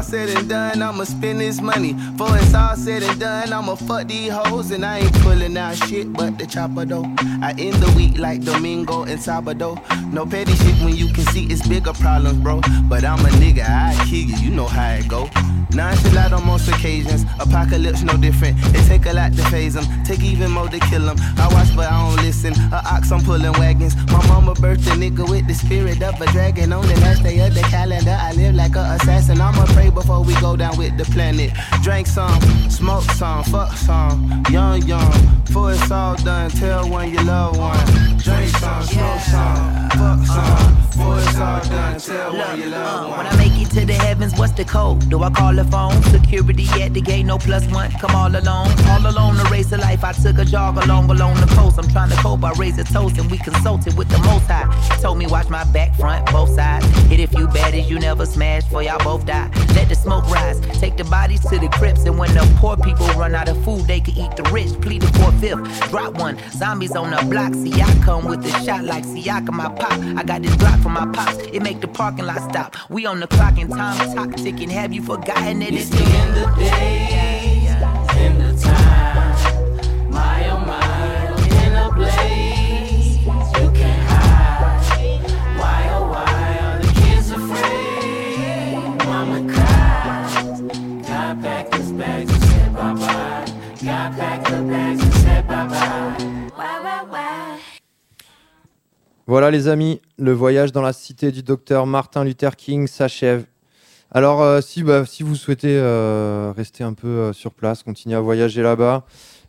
[0.09, 1.93] Said and done, I'ma spend this money.
[1.93, 4.71] Before it's all said and done, I'ma fuck these hoes.
[4.71, 7.05] And I ain't pulling out shit but the chopper though.
[7.43, 9.77] I end the week like Domingo and Sabado.
[10.11, 12.61] No petty shit when you can see it's bigger problems, bro.
[12.89, 15.29] But I'm a nigga, I kill you, you know how it go.
[15.75, 18.57] Nonchalant on most occasions, apocalypse no different.
[18.75, 21.17] It take a lot to phase them, take even more to kill them.
[21.37, 22.55] I watch but I don't listen.
[22.73, 23.95] A ox, I'm pulling wagons.
[24.07, 26.73] My mama birthed a nigga with the spirit of a dragon.
[26.73, 29.41] On the last day of the calendar, I live like a assassin.
[29.41, 31.51] I'ma pray before we go down with the planet.
[31.83, 34.45] Drink some, smoke some, fuck some.
[34.51, 35.13] Young, young,
[35.45, 37.79] before it's all done, tell one you love one.
[38.19, 40.75] Drink some, smoke some, fuck some.
[40.99, 43.19] Before it's all done, tell one you love uh, one.
[43.19, 45.09] When I make it to the heavens, what's the code?
[45.09, 46.01] Do I call the phone?
[46.05, 47.91] Security at the gate, no plus one.
[47.93, 50.05] Come all alone, all alone the race of life.
[50.05, 51.79] I took a jog along along the coast.
[51.79, 52.45] I'm trying to cope.
[52.45, 54.69] I raise a toast and we consulted with the most high.
[55.01, 56.87] Told me watch my back, front, both sides.
[57.11, 59.51] Hit a few baddies you never smashed, for y'all both die.
[59.75, 60.61] Let the smoke rise.
[60.81, 63.87] Take the bodies to the crypts, and when the poor people run out of food,
[63.87, 64.73] they can eat the rich.
[64.81, 65.91] Plead the fourth, fifth.
[65.91, 66.39] Drop one.
[66.53, 67.55] Zombies on the block.
[67.55, 69.99] See, I come with a shot like Siaka, my pop.
[70.17, 71.39] I got this block from my pops.
[71.53, 72.77] It make the parking lot stop.
[72.89, 74.71] We on the clock and time clock ticking.
[74.71, 77.58] Have you forgotten that it's the end of the day?
[99.29, 103.45] Voilà les amis, le voyage dans la cité du docteur Martin Luther King s'achève.
[104.11, 108.17] Alors euh, si, bah, si vous souhaitez euh, rester un peu euh, sur place, continuer
[108.17, 109.05] à voyager là-bas,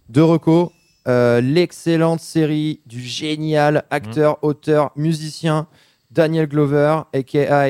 [0.10, 0.72] deux recos,
[1.08, 5.66] l'excellente série du génial acteur, auteur, musicien
[6.12, 7.70] Daniel Glover, aka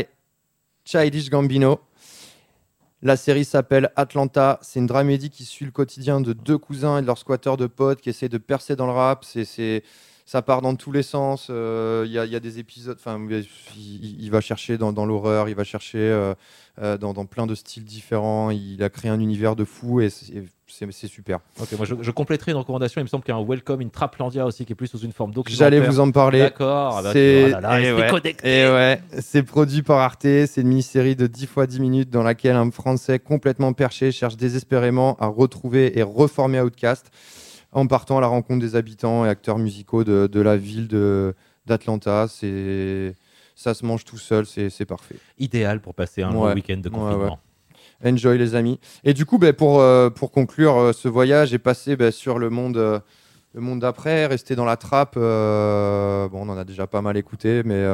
[0.86, 1.80] Childish Gambino.
[3.04, 4.58] La série s'appelle Atlanta.
[4.64, 7.68] C'est une dramédie qui suit le quotidien de deux cousins et de leurs squatteurs de
[7.68, 9.24] potes qui essaient de percer dans le rap.
[9.24, 9.84] C'est, c'est,
[10.30, 11.48] ça part dans tous les sens.
[11.50, 12.96] Euh, Il y, a, il y a des épisodes.
[13.00, 13.20] Enfin,
[13.76, 16.36] il, va chercher dans, dans l'horreur, il va chercher euh,
[16.80, 18.52] euh, dans, dans plein de styles différents.
[18.52, 21.40] Il a créé un univers de fou et c'est, super.
[21.60, 23.02] Ok, moi je, je compléterai une recommandation.
[23.02, 25.00] Il me semble qu'il y a un Welcome in Traplandia aussi qui est plus sous
[25.00, 25.66] une forme documentaire.
[25.66, 26.42] J'allais vous en parler.
[26.42, 26.98] D'accord.
[26.98, 29.02] ah bah, c'est ouais, eh ouais.
[29.22, 30.22] C'est produit par Arte.
[30.22, 34.38] C'est une mini-série de 10 fois 10 minutes dans laquelle un Français complètement perché cherche
[34.38, 37.10] désespérément à retrouver et reformer Outcast
[37.72, 40.88] en partant à la rencontre des habitants et acteurs musicaux de, de la ville
[41.66, 42.28] d'Atlanta.
[42.28, 43.16] C'est
[43.56, 44.46] ça se mange tout seul.
[44.46, 45.16] C'est parfait.
[45.38, 47.40] Idéal pour passer un long week-end de confinement.
[48.04, 48.10] ouais.
[48.12, 48.80] Enjoy les amis.
[49.04, 52.40] Et du coup, ben, pour, euh, pour conclure euh, ce voyage et passer ben, sur
[52.40, 53.00] le monde, euh,
[53.54, 55.16] le monde d'après, rester dans la trappe.
[55.16, 57.86] bon, on en a déjà pas mal écouté, mais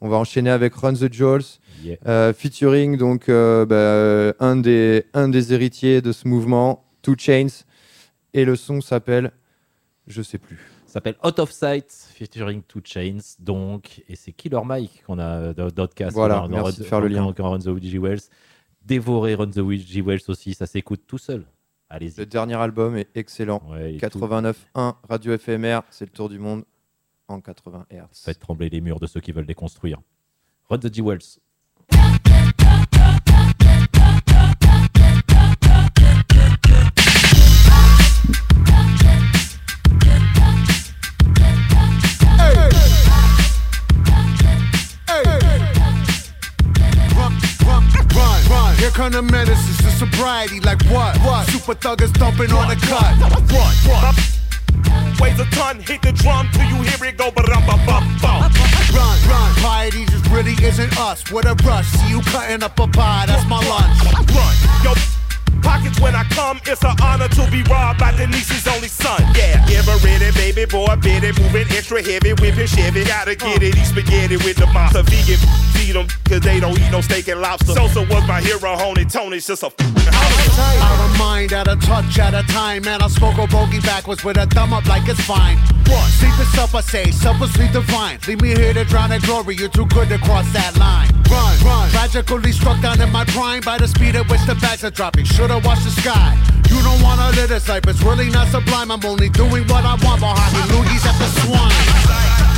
[0.00, 2.32] on va enchaîner avec Run the Jewels, Yeah.
[2.32, 7.48] featuring donc ben, un, des, un des héritiers de ce mouvement, Two Chains.
[8.34, 9.32] Et le son s'appelle,
[10.06, 10.58] je sais plus.
[10.86, 15.68] S'appelle Out of Sight featuring Two Chains donc et c'est Killer Mike qu'on a dans
[15.68, 17.32] d'Outcast Voilà, dans- merci de faire le lien.
[17.36, 18.20] dans Run the Ouija Wells
[18.84, 21.46] dévorer Run the Ouija Wells aussi ça s'écoute tout seul
[21.88, 23.60] allez-y Le dernier album est excellent.
[23.68, 26.62] Ouais, et 89.1 Radio FMR, c'est le tour du monde
[27.26, 28.02] en 80 Hz.
[28.12, 30.00] faites trembler les murs de ceux qui veulent les construire
[30.68, 31.40] Run the G Wells
[50.44, 51.16] anxiety like what?
[51.18, 51.48] What?
[51.48, 53.12] Super thuggers dumping on the cut.
[53.52, 54.14] Run, run.
[55.20, 58.04] Weighs a ton, hit the drum till you hear it go ba dum ba bum
[58.20, 58.52] bum.
[58.92, 59.54] Run, run.
[59.62, 61.30] Piety just really isn't us.
[61.30, 64.34] With a rush, see you cutting up a pie, that's my lunch.
[64.34, 65.23] Run, yo.
[65.62, 69.20] Pockets when I come, it's an honor to be robbed by Denise's only son.
[69.36, 73.04] Yeah, give her it, baby boy, bit it, moving extra heavy, whipping Chevy.
[73.04, 75.02] Gotta get it, eat spaghetti with the monster.
[75.02, 75.38] Vegan,
[75.72, 77.72] feed them, cause they don't eat no steak and lobster.
[77.72, 79.70] Sosa was my hero, Honey Tony's just a
[80.58, 82.86] Out of mind, at a touch at a time.
[82.86, 85.56] And I smoke a bogey backwards with a thumb up like it's fine.
[85.88, 88.18] Run, sleep is self, I say, selflessly divine.
[88.26, 91.10] Leave me here to drown in glory, you're too good to cross that line.
[91.30, 94.84] Run, run, tragically struck down in my prime by the speed at which the bags
[94.84, 95.24] are dropping.
[95.24, 96.38] Should've watched the sky.
[96.68, 98.90] You don't wanna live this life, it's really not sublime.
[98.90, 100.74] I'm only doing what I want behind me.
[100.74, 102.53] Loogies at the swine.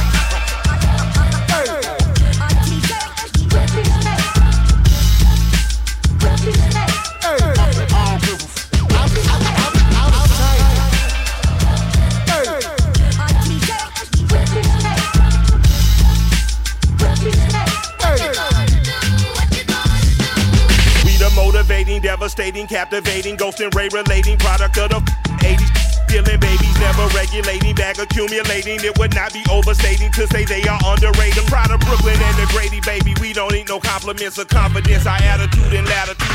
[21.69, 25.01] We devastating, captivating, ghost and ray relating product of the
[25.41, 26.07] 80s.
[26.07, 28.79] Killing babies, never regulating, bag accumulating.
[28.85, 31.45] It would not be overstating to say they are underrated.
[31.47, 33.15] Proud of Brooklyn and the Grady, baby.
[33.21, 35.07] We don't need no compliments or confidence.
[35.07, 36.29] Our attitude and latitude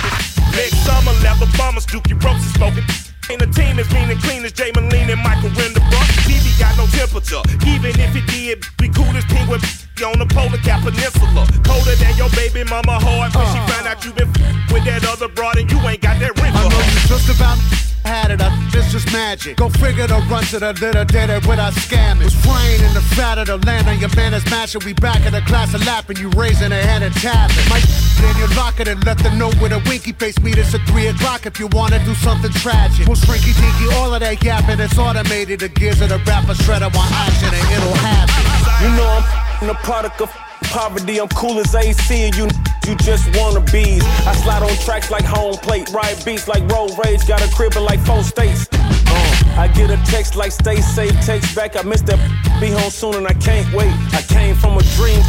[0.57, 1.13] is summer.
[1.23, 2.84] Leather bombers, Dookie Ropes is smoking.
[3.29, 6.07] Ain't a team as mean and clean as Jay Moline and Michael Renderbrook.
[6.25, 7.41] TV got no temperature.
[7.67, 9.61] Even if it did, be cool as penguin
[9.99, 11.45] on the polar cap peninsula.
[11.63, 13.67] Colder than your baby mama heart when she uh.
[13.67, 14.31] found out you been
[14.71, 17.59] with that other broad and you ain't got that ring I know you just about
[18.03, 19.57] had it, I, it's just magic.
[19.57, 22.25] Go figure the run to the little did it without scamming.
[22.25, 24.81] Was flying in the fat of the land on your man is mashing.
[24.85, 27.67] We back in the class of lapping, you raising a hand and tapping.
[27.69, 30.81] My in your locker and let them know with a winky face meet us at
[30.87, 33.07] 3 o'clock if you wanna do something tragic.
[33.07, 35.59] We'll shrinky dinky, all of that yapping, it's automated.
[35.59, 38.85] The gears of the rapper shredder want action and it'll happen.
[38.85, 40.32] You know I'm a product of
[40.72, 41.20] poverty.
[41.20, 42.47] I'm cool as AC, and you
[42.88, 44.03] you just wanna bees.
[44.26, 47.28] I slide on tracks like home plate, ride beats like road rage.
[47.28, 48.68] Got a crib in like four states.
[48.74, 51.76] Uh, I get a text like stay safe, text back.
[51.76, 52.20] I missed that.
[52.59, 53.93] Be home soon and I can't wait.
[54.14, 55.22] I came from a dream.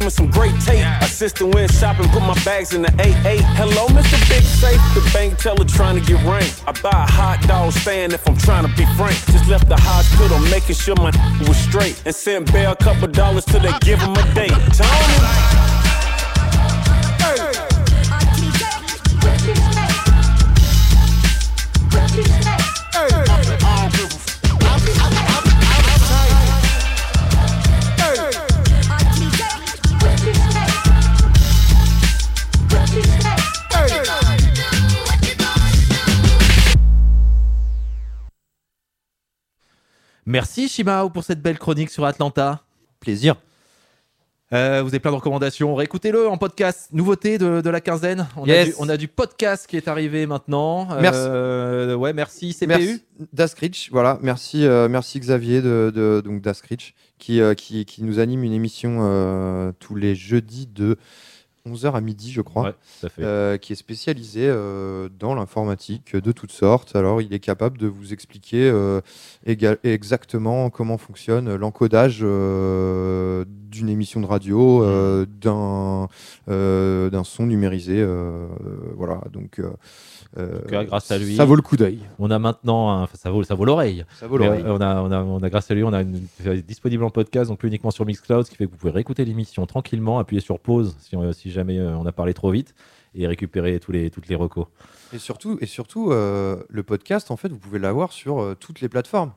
[0.00, 0.84] With some great tape.
[1.02, 3.40] Assistant went shopping, put my bags in the 8-8.
[3.56, 4.18] Hello, Mr.
[4.30, 4.80] Big Safe.
[4.94, 6.64] The bank teller trying to get ranked.
[6.66, 9.16] I buy a hot dog stand if I'm trying to be frank.
[9.26, 11.12] Just left the hospital, making sure my
[11.46, 12.00] was straight.
[12.06, 14.50] And sent Bear a couple dollars till they give him a date.
[14.72, 15.79] Tony.
[40.30, 42.62] Merci Shimao pour cette belle chronique sur Atlanta.
[43.00, 43.34] Plaisir.
[44.52, 45.74] Euh, vous avez plein de recommandations.
[45.74, 46.88] Réécoutez-le en podcast.
[46.92, 48.28] Nouveauté de, de la quinzaine.
[48.36, 50.86] On, a du, on a du podcast qui est arrivé maintenant.
[51.00, 51.18] Merci.
[51.20, 52.68] Euh, ouais, merci CPU.
[52.68, 53.02] Merci
[53.32, 58.44] Daskrich, voilà, merci, euh, merci Xavier de, de donc Daskrich qui, qui, qui nous anime
[58.44, 60.96] une émission tous les jeudis de
[61.66, 62.74] 11h à midi, je crois, Ouais,
[63.08, 63.22] fait.
[63.22, 66.96] euh, qui est spécialisé euh, dans l'informatique de toutes sortes.
[66.96, 69.00] Alors, il est capable de vous expliquer euh,
[69.84, 75.26] exactement comment fonctionne l'encodage d'une émission de radio, euh,
[76.46, 78.04] d'un son numérisé.
[78.96, 79.60] voilà, donc.
[80.38, 81.98] Euh, euh, cas, grâce à lui, ça vaut le coup d'œil.
[82.18, 84.04] On a maintenant, un- ça vaut, ça vaut l'oreille.
[84.18, 84.62] Ça vaut l'oreille.
[84.64, 86.20] euh, On a, on a, on a, grâce à lui, on a une,
[86.66, 89.24] disponible en podcast, donc plus uniquement sur Mixcloud, ce qui fait que vous pouvez réécouter
[89.24, 92.74] l'émission tranquillement, appuyer sur pause si, si jamais euh, on a parlé trop vite
[93.14, 94.66] et récupérer tous les, toutes les recos.
[95.12, 98.80] Et surtout, et surtout euh, le podcast, en fait, vous pouvez l'avoir sur euh, toutes
[98.80, 99.32] les plateformes.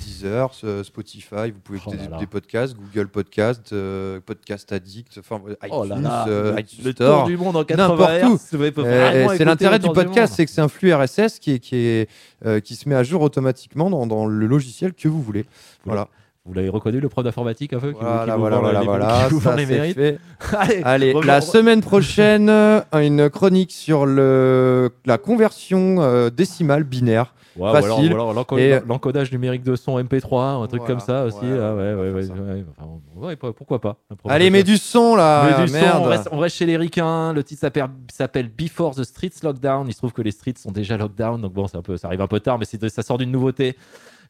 [0.00, 4.72] Deezer, euh, Spotify, vous pouvez écouter Mm, Oh là des, podcasts, Google Podcast, euh, Podcast
[4.72, 7.64] Addict, enfin iTunes, Oh là là, euh, le- iTunes le Store, tour du monde en
[7.64, 8.36] 80 n'importe où.
[8.36, 10.68] Hz, vous pouvez Euh, vraiment et écouter c'est l'intérêt du podcast, c'est que c'est un
[10.68, 12.08] flux RSS qui, est, qui, est,
[12.46, 15.44] euh, qui se met à jour automatiquement dans, dans le logiciel que vous voulez.
[15.84, 16.08] Voilà.
[16.44, 19.54] Vous l'avez reconnu, le prof d'informatique un peu qui Voilà, voilà, voilà, les- voilà, ça,
[19.54, 19.94] les c'est mérites.
[19.94, 20.18] fait.
[20.58, 26.82] Allez, Allez, revenons- la semaine prochaine, euh, une chronique sur le, la conversion euh, décimale
[26.82, 27.34] binaire.
[27.54, 28.10] Ouais, ou alors- facile.
[28.12, 31.36] ou alors l'enco- Et- l'encodage numérique de son MP3, un truc Voilà, comme ça aussi.
[31.42, 33.98] ouais, ah ouais, ouais, ouais, ouais, enfin, ouais, pas- pourquoi pas.
[34.10, 35.62] un Allez, de mets du son là.
[35.62, 37.32] Du son, on, reste, on reste chez les ricains.
[37.34, 39.86] Le titre s'appelle- s'appelle Before the Streets Lockdown.
[39.86, 42.08] Il se trouve que les streets sont déjà lockdown, donc bon, c'est un peu, ça
[42.08, 43.76] arrive un peu tard, mais c'est ça sort d'une nouveauté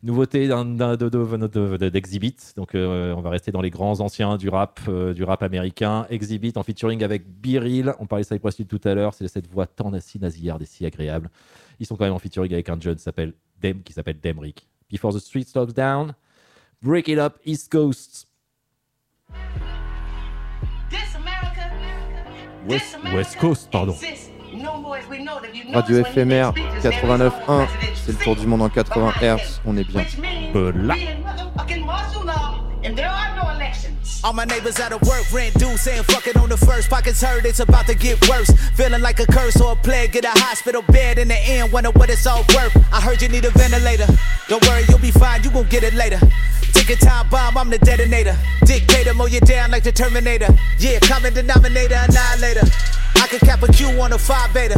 [0.04, 2.34] Nouveauté d'un- d'un- de- de- de- de- d'Exhibit.
[2.56, 6.06] Donc, euh, on va rester dans les grands anciens du rap, euh, du rap américain.
[6.10, 7.94] Exhibit en featuring avec Biril.
[8.00, 9.14] On parlait de Cypress Hill tout à l'heure.
[9.14, 11.30] C'est cette voix tant si nasillarde et si agréable.
[11.78, 14.66] Ils sont quand même en featuring avec un jeune qui s'appelle Dem, qui s'appelle Demrick.
[14.90, 16.14] Before the street stops down,
[16.82, 18.26] break it up, East Coast.
[22.68, 23.94] West, West Coast, pardon.
[25.72, 27.66] Radio éphémère 89.1,
[28.04, 30.04] c'est le tour du monde en 80 Hz, on est bien.
[30.74, 30.94] là.
[32.84, 34.20] And there are no elections.
[34.24, 36.90] All my neighbors out of work, rent due, saying fuck it on the first.
[36.90, 38.50] Pockets hurt, it's about to get worse.
[38.74, 40.10] Feeling like a curse or a plague.
[40.12, 42.74] Get a hospital bed in the end, wonder what it's all worth.
[42.92, 44.06] I heard you need a ventilator.
[44.48, 46.18] Don't worry, you'll be fine, you gon' get it later.
[46.72, 48.36] Ticket time bomb, I'm the detonator.
[48.64, 50.48] Dictator, mow you down like the Terminator.
[50.78, 52.66] Yeah, common denominator, annihilator.
[53.22, 54.74] I could cap a Q on a 5 beta.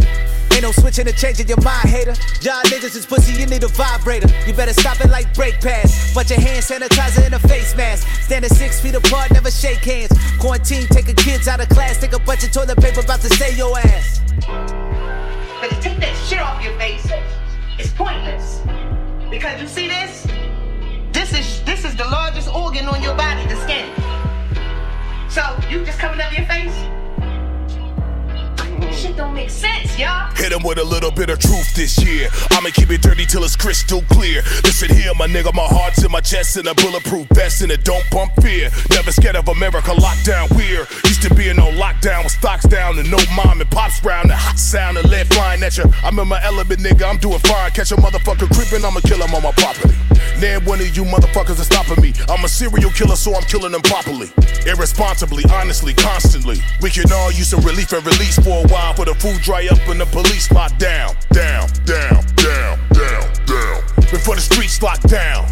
[0.52, 2.14] Ain't no switching or changing your mind, hater.
[2.42, 4.28] Y'all niggas is pussy, you need a vibrator.
[4.46, 6.12] You better stop it like brake pads.
[6.12, 8.06] But your hand sanitizer in a face mask.
[8.20, 10.12] Standing six feet apart, never shake hands.
[10.38, 11.98] Quarantine, taking kids out of class.
[11.98, 14.20] Take a bunch of toilet paper, about to say your ass.
[14.46, 17.10] But to take that shit off your face
[17.78, 18.60] is pointless.
[19.30, 20.26] Because you see this?
[21.12, 23.88] This is this is the largest organ on your body, the skin.
[25.30, 27.03] So you just covering up your face?
[29.04, 30.32] Shit don't make sense, y'all.
[30.34, 32.30] Hit him with a little bit of truth this year.
[32.52, 34.40] I'ma keep it dirty till it's crystal clear.
[34.64, 37.84] Listen here, my nigga, my heart's in my chest and a bulletproof vest and it
[37.84, 38.70] don't bump fear.
[38.88, 40.88] Never scared of America, lockdown weird.
[41.04, 44.30] Used to be in no lockdown with stocks down and no mom and pops round.
[44.30, 45.84] The hot sound and lead flying at you.
[46.02, 47.72] I'm in my element, nigga, I'm doing fine.
[47.72, 49.96] Catch a motherfucker creeping, I'ma kill him on my property.
[50.40, 52.12] Name one of you motherfuckers is stopping me.
[52.28, 54.32] I'm a serial killer, so I'm killing them properly.
[54.66, 56.58] Irresponsibly, honestly, constantly.
[56.80, 59.66] We can all use some relief and release for a while for the food dry
[59.70, 63.82] up and the police lock down, down, down, down, down, down.
[64.10, 65.46] Before the streets lock down.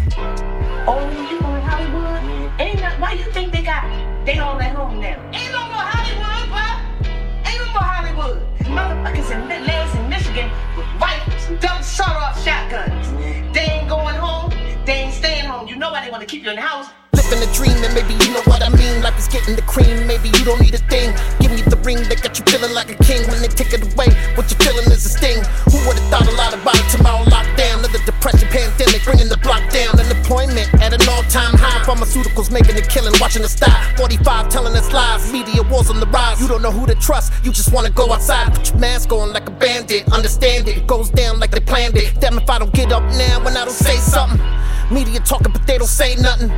[0.87, 2.59] Oh, you go in Hollywood?
[2.59, 3.83] Ain't not, why you think they got
[4.25, 5.19] they all at home now?
[5.33, 6.79] Ain't no more Hollywood, bruh.
[7.45, 8.41] Ain't no more Hollywood.
[8.59, 13.11] Motherfuckers in Midlands and Michigan with rifles, double sawed-off shotguns.
[13.53, 14.51] They ain't going home.
[14.85, 15.67] They ain't staying home.
[15.67, 16.87] You know why they want to keep you in the house?
[17.13, 19.01] Living a dream, and maybe you know what I mean.
[19.03, 21.13] Life is getting the cream, maybe you don't need a thing.
[21.39, 22.22] Give me the ring that
[33.33, 33.97] watching the stop.
[33.97, 36.39] 45 telling us lies, media wars on the rise.
[36.39, 38.53] You don't know who to trust, you just wanna go outside.
[38.53, 40.85] Put your mask on like a bandit, understand it.
[40.85, 42.19] Goes down like they planned it.
[42.19, 44.39] Damn if I don't get up now when I don't say something.
[44.91, 46.49] Media talking, but they don't say nothing.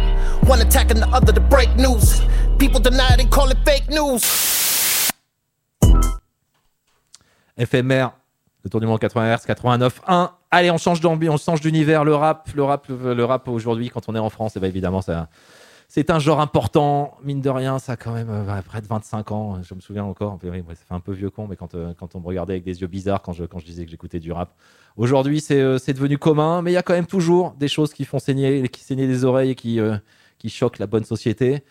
[0.48, 2.22] One attacking the other to break news.
[2.58, 4.24] People deny it and call it fake news.
[7.58, 8.12] FMR,
[8.64, 10.32] le tour du monde 80 Hz, 89.1.
[10.52, 12.04] Allez, on change d'ambiance, on change d'univers.
[12.04, 15.02] Le rap, le rap, le rap aujourd'hui, quand on est en France, et ben évidemment,
[15.02, 15.30] ça,
[15.88, 17.18] c'est un genre important.
[17.24, 19.64] Mine de rien, ça a quand même euh, près de 25 ans.
[19.64, 20.40] Je me souviens encore.
[20.44, 22.64] Oui, ça fait un peu vieux con, mais quand, euh, quand on me regardait avec
[22.64, 24.54] des yeux bizarres quand je, quand je disais que j'écoutais du rap.
[24.98, 27.94] Aujourd'hui, c'est euh, c'est devenu commun, mais il y a quand même toujours des choses
[27.94, 29.80] qui font saigner, qui saignent les oreilles et qui,
[30.38, 31.64] qui choquent la bonne société.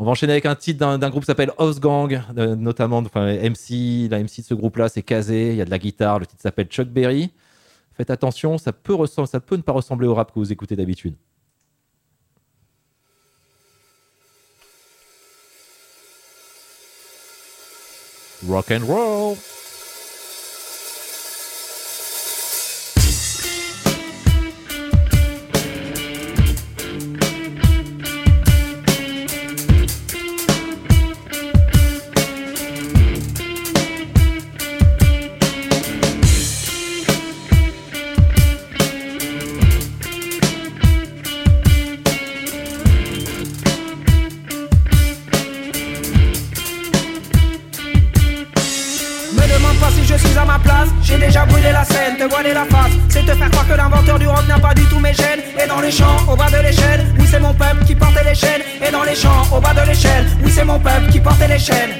[0.00, 3.26] On va enchaîner avec un titre d'un groupe qui s'appelle House Gang, euh, notamment enfin,
[3.26, 4.08] MC.
[4.08, 5.50] La MC de ce groupe-là, c'est Kazé.
[5.50, 6.20] Il y a de la guitare.
[6.20, 7.32] Le titre s'appelle Chuck Berry.
[7.94, 8.94] Faites attention, ça peut,
[9.26, 11.16] ça peut ne pas ressembler au rap que vous écoutez d'habitude.
[18.46, 19.36] Rock and roll.
[53.08, 55.40] C'est te faire croire que l'inventeur du rock n'a pas du tout mes gènes.
[55.62, 58.34] Et dans les champs, au bas de l'échelle, oui c'est mon peuple qui portait les
[58.34, 58.62] chaînes.
[58.86, 61.58] Et dans les champs, au bas de l'échelle, oui c'est mon peuple qui portait les
[61.58, 61.94] chaînes.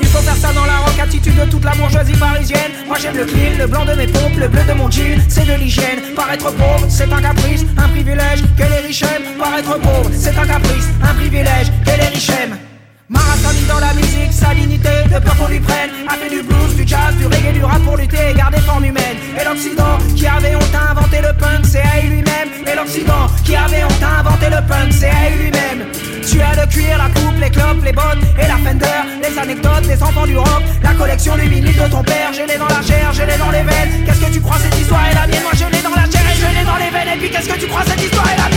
[0.00, 2.72] Il faut faire ça dans la rock attitude de toute la bourgeoisie parisienne.
[2.86, 5.46] Moi j'aime le clean, le blanc de mes pompes, le bleu de mon jean, c'est
[5.46, 6.14] de l'hygiène.
[6.14, 9.38] Paraître pauvre, c'est un caprice, un privilège que les riches aiment.
[9.38, 12.67] Paraître pauvre, c'est un caprice, un privilège que les riches aiment.
[13.10, 15.90] Mis dans la musique sa dignité, de peur qu'on lui prenne.
[16.08, 18.84] A fait du blues, du jazz, du reggae, du rap pour lutter et garder forme
[18.84, 19.16] humaine.
[19.40, 23.56] Et l'Occident, qui avait honte à inventer le punk, c'est à lui-même Et l'Occident, qui
[23.56, 25.88] avait honte à inventer le punk, c'est à lui-même
[26.28, 29.86] Tu as le cuir, la coupe, les clopes, les bottes et la fender Les anecdotes,
[29.86, 33.12] les enfants du rock, la collection vinyle de ton père Je l'ai dans la chair,
[33.12, 34.04] je l'ai dans les veines.
[34.04, 35.42] Qu'est-ce que tu crois cette histoire est la mienne?
[35.42, 37.14] Moi je l'ai dans la chair et je l'ai dans les veines.
[37.14, 38.48] Et puis qu'est-ce que tu crois cette histoire est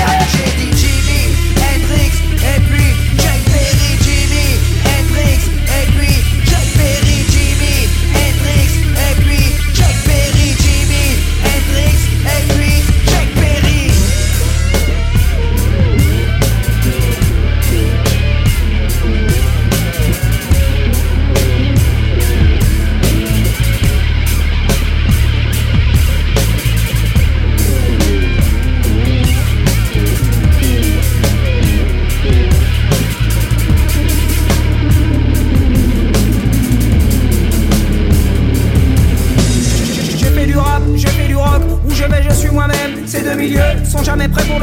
[0.58, 1.11] milieux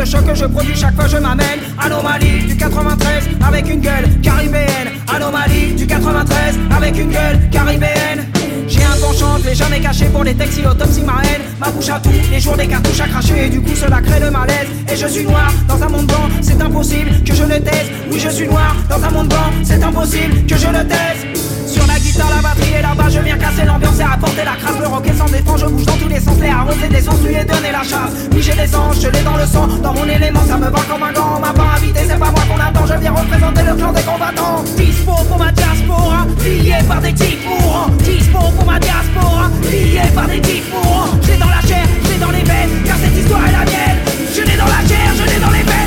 [0.09, 1.61] choc que je produis chaque fois je m'amène.
[1.78, 4.88] Anomalie du 93 avec une gueule caribéenne.
[5.14, 8.26] Anomalie du 93 avec une gueule caribéenne.
[8.66, 11.42] J'ai un penchant, je l'ai jamais caché pour les textes, autopsie ma haine.
[11.61, 14.20] Ma bouche à tout, les jours des cartouches à cracher, et du coup cela crée
[14.20, 14.68] le malaise.
[14.90, 17.90] Et je suis noir dans un monde blanc, c'est impossible que je le taise.
[18.11, 21.57] Oui, je suis noir dans un monde blanc, c'est impossible que je le taise.
[21.69, 24.79] Sur la guitare, la batterie et là-bas, je viens casser l'ambiance et apporter la crasse.
[24.81, 27.21] Le rock est sans défense, je bouge dans tous les sens, les arroser des sens,
[27.23, 28.16] lui ai donné la chasse.
[28.39, 31.03] J'ai des anges, je l'ai dans le sang, dans mon élément, ça me va comme
[31.03, 31.37] un gant.
[31.37, 34.03] On m'a pas invité, c'est pas moi qu'on attend, je viens représenter le clan des
[34.03, 34.64] combattants.
[34.77, 37.91] Dispo pour ma diaspora, lié par des types mourants.
[37.99, 41.12] Dispo pour ma diaspora, lié par des types mourants.
[41.23, 43.64] Je l'ai dans la chair, je l'ai dans les veines, car cette histoire est la
[43.69, 43.99] mienne.
[44.35, 45.78] Je l'ai dans la chair, je l'ai dans les veines,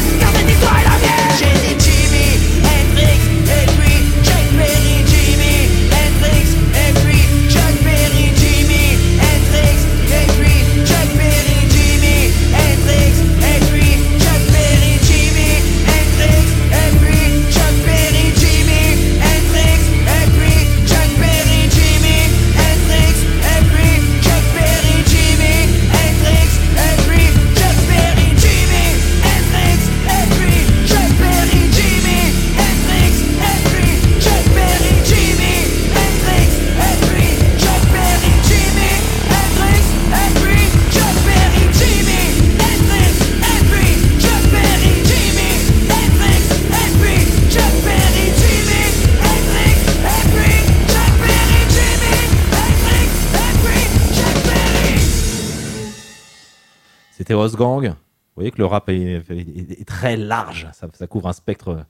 [57.50, 57.90] C'était Osgang.
[57.90, 57.96] Vous
[58.36, 60.68] voyez que le rap est, très large.
[60.74, 61.86] Ça, couvre un spectre,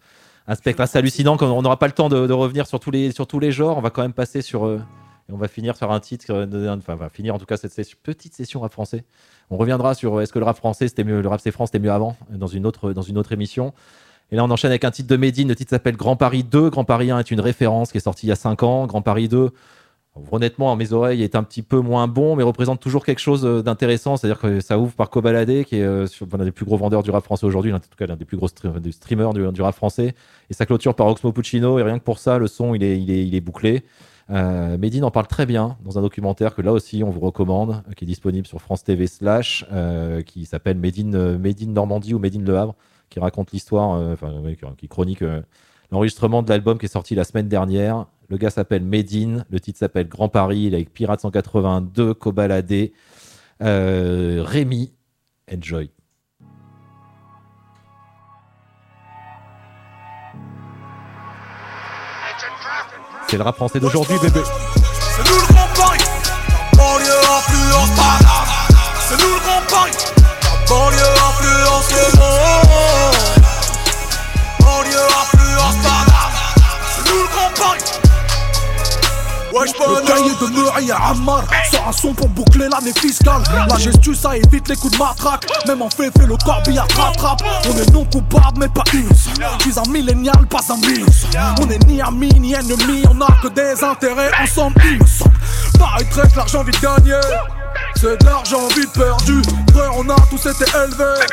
[0.47, 1.37] un spectre assez hallucinant.
[1.39, 3.77] On n'aura pas le temps de, revenir sur tous, les, sur tous les genres.
[3.77, 4.65] On va quand même passer sur.
[4.65, 4.81] euh,
[5.31, 6.25] on va finir sur un titre.
[6.29, 9.05] euh, Enfin, on va finir en tout cas cette petite session rap français.
[9.49, 11.69] On reviendra sur euh, est-ce que le rap français c'était mieux, le rap c'est France
[11.71, 13.73] c'était mieux avant dans une autre, dans une autre émission.
[14.31, 15.49] Et là, on enchaîne avec un titre de Medine.
[15.49, 16.69] Le titre s'appelle Grand Paris 2.
[16.69, 18.87] Grand Paris 1 est une référence qui est sortie il y a 5 ans.
[18.87, 19.51] Grand Paris 2,
[20.31, 23.61] honnêtement, mes oreilles, est un petit peu moins bon, mais représente toujours quelque chose euh,
[23.61, 24.17] d'intéressant.
[24.17, 26.05] C'est-à-dire que ça ouvre par Kobalade, qui est euh,
[26.37, 28.37] l'un des plus gros vendeurs du rap français aujourd'hui, en tout cas l'un des plus
[28.37, 30.15] gros streamers du, rap français.
[30.49, 31.79] Et ça clôture par Oxmo Puccino.
[31.79, 33.83] Et rien que pour ça, le son, il est, bouclé.
[34.29, 37.83] Euh, Medine en parle très bien dans un documentaire que là aussi on vous recommande,
[37.89, 39.65] euh, qui est disponible sur France TV slash,
[40.25, 42.75] qui s'appelle Medine, Medine Normandie ou Medine Le Havre,
[43.09, 44.33] qui raconte l'histoire, enfin
[44.77, 45.23] qui- chronique
[45.91, 48.05] l'enregistrement de l'album qui est sorti la semaine dernière.
[48.29, 52.89] Le gars s'appelle Medine, le titre s'appelle Grand Paris, il est avec Pirate 182, Kobalade,
[53.61, 54.93] euh, Rémi,
[55.53, 55.91] enjoy.
[63.27, 64.41] C'est le rap français d'aujourd'hui, bébé.
[64.43, 65.67] C'est nous le Grand
[66.75, 67.89] banlieue influence.
[69.07, 69.61] C'est nous le Grand
[70.67, 72.20] banlieue influence
[79.53, 81.43] Wesh, Le cahier de Murray à Ammar.
[81.69, 83.43] Sort un son pour boucler l'année fiscale.
[83.69, 85.45] La gestu ça évite les coups de matraque.
[85.67, 89.69] Même en fait fait le corbillard rattrape On est non coupable mais pas innocent Je
[89.69, 91.27] suis un millénial pas un innocent
[91.61, 93.03] On est ni amis ni ennemis.
[93.09, 94.81] On a que des intérêts ensemble.
[95.05, 95.35] Semble
[95.77, 97.19] Paraîtrait que l'argent vite gagné.
[97.95, 99.41] C'est de l'argent vite perdu.
[99.73, 101.25] Frère on a tous été élevés.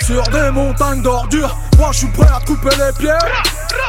[0.00, 1.56] Sur des montagnes d'ordures
[1.92, 3.12] Je suis prêt à couper les pieds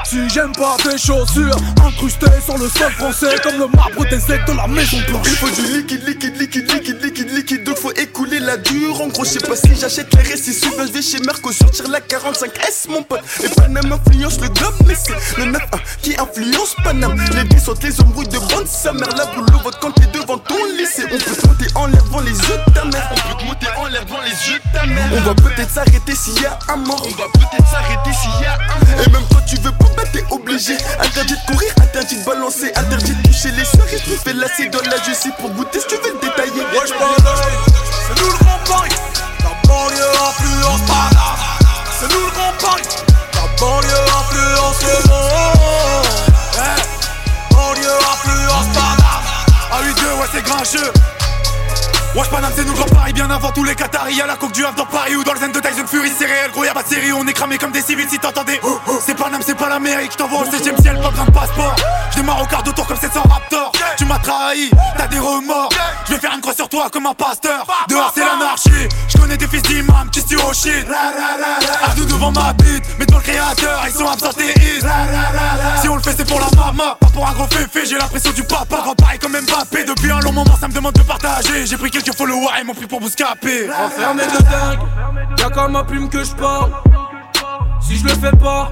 [0.03, 4.45] si j'aime pas tes chaussures incrustées sur le sol français comme le marbre des aides
[4.45, 5.27] de la maison blanche.
[5.27, 7.63] Il faut du liquide, liquide, liquide, liquide, liquide, liquide.
[7.63, 9.01] Donc faut écouler la dure.
[9.01, 10.53] En gros, je sais pas si j'achète les récits.
[10.53, 13.21] Souvent, je vais chez Merco sortir la 45S, mon pote.
[13.43, 15.59] Et Paname influence le globe, mais c'est le 9-1
[16.01, 17.17] qui influence Paname.
[17.35, 19.09] Les dés sautent, les embrouilles de bande, sa mère.
[19.17, 21.05] La boule vote quand t'es devant ton lycée.
[21.11, 23.09] On peut te monter en l'air les yeux de ta mère.
[23.11, 25.09] On peut te monter en l'air devant les yeux de ta mère.
[25.13, 27.05] On va peut-être s'arrêter s'il y a un mort.
[27.05, 29.03] On va peut-être s'arrêter s'il y a un.
[29.03, 30.77] Et même quand tu veux pas, bah t'es obligé.
[30.99, 33.91] Interdit de courir, interdit de balancer, interdit de toucher les soeurs.
[33.91, 36.63] Et tu fais lasser dans la justice pour goûter si tu veux le détailler.
[36.73, 38.95] Wesh, C'est nous le Grand Paris,
[39.41, 41.41] la banlieue influence Paname.
[41.99, 42.89] C'est nous le Grand Paris,
[43.33, 46.07] la banlieue influence le monde.
[46.55, 49.25] Eh, banlieue influence Paname.
[49.71, 50.91] Ah 8 2 ouais c'est grincheux
[52.15, 54.15] Wesh Paname c'est nous le grand Paris bien avant tous les Qataris.
[54.15, 56.25] Y'a la coque du Havre dans Paris ou dans le zen de Tyson Fury C'est
[56.25, 57.11] réel gros y'a pas de série.
[57.11, 58.61] On est cramé comme des civils si t'entendais.
[59.03, 61.75] C'est Paname c'est pas l'Amérique je t'envoie au 7ème ciel pas besoin de passeport.
[62.11, 63.71] Je démarre au quart de tour comme 700 Raptor.
[63.97, 65.69] Tu m'as trahi t'as des remords.
[66.05, 67.65] Je vais faire une croix sur toi comme un pasteur.
[67.89, 68.89] Dehors c'est l'anarchie.
[69.07, 70.85] Je connais des fils d'imam qui se tuent au shit
[71.83, 74.85] Ardoux devant ma bite mais devant le créateur ils sont absentéistes
[75.81, 77.87] Si on le fait c'est pour la mama Pas pour un gros féfé.
[77.87, 79.83] J'ai l'impression du papa Grand Paris comme Mbappé.
[79.85, 81.65] Depuis un long moment ça me demande de partager.
[81.65, 83.01] J'ai pris quelques qu'il faut le why, mon plus pour.
[83.01, 84.79] Enfermé de dingue,
[85.39, 86.71] y'a qu'à ma plume que je parle.
[87.81, 88.71] Si je le fais pas,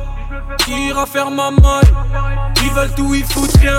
[0.59, 1.93] qui ira faire ma maille?
[2.63, 3.77] Ils veulent tout, ils foutent rien.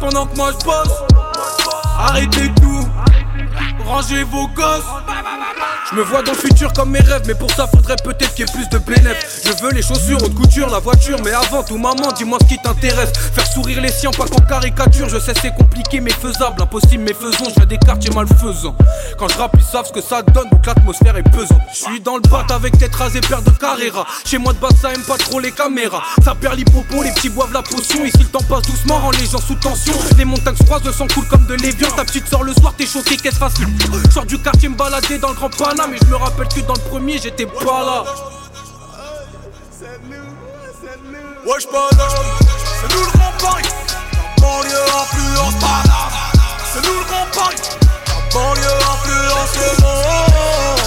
[0.00, 1.02] Pendant que moi je bosse,
[1.98, 2.88] arrêtez tout,
[3.84, 4.84] rangez vos gosses.
[5.90, 8.46] Je me vois dans le futur comme mes rêves, mais pour ça faudrait peut-être qu'il
[8.46, 9.42] y ait plus de bénéfices.
[9.44, 12.58] Je veux les chaussures, haute couture, la voiture, mais avant tout, maman, dis-moi ce qui
[12.58, 13.10] t'intéresse.
[13.34, 15.08] Faire sourire les siens, pas qu'en caricature.
[15.08, 17.50] Je sais c'est compliqué, mais faisable, impossible, mais faisons.
[17.58, 18.76] Je des quartiers malfaisants.
[19.18, 21.60] Quand je rappe, ils savent ce que ça donne, donc l'atmosphère est pesante.
[21.72, 24.06] Je suis dans le bat avec tête rasée, paire de Carrera.
[24.24, 26.02] Chez moi de base, ça aime pas trop les caméras.
[26.24, 28.04] Ça perd l'hippopon, les petits boivent la potion.
[28.04, 29.94] Ici, le temps passe doucement, rend les gens sous tension.
[30.16, 31.90] Les montagnes se croisent, le sang coule comme de l'évian.
[31.96, 33.16] Ta petite sort le soir, t'es choqué,
[34.12, 36.74] sors du quartier, me balader dans le grand Paname, mais je me rappelle que dans
[36.74, 38.04] le premier, j'étais pas là.
[41.46, 42.08] Wesh Paname,
[42.80, 43.64] c'est nous le grand Paris.
[43.66, 46.12] La banlieue influence Paname.
[46.72, 47.50] C'est nous le grand.
[48.06, 50.79] La banlieue influence le.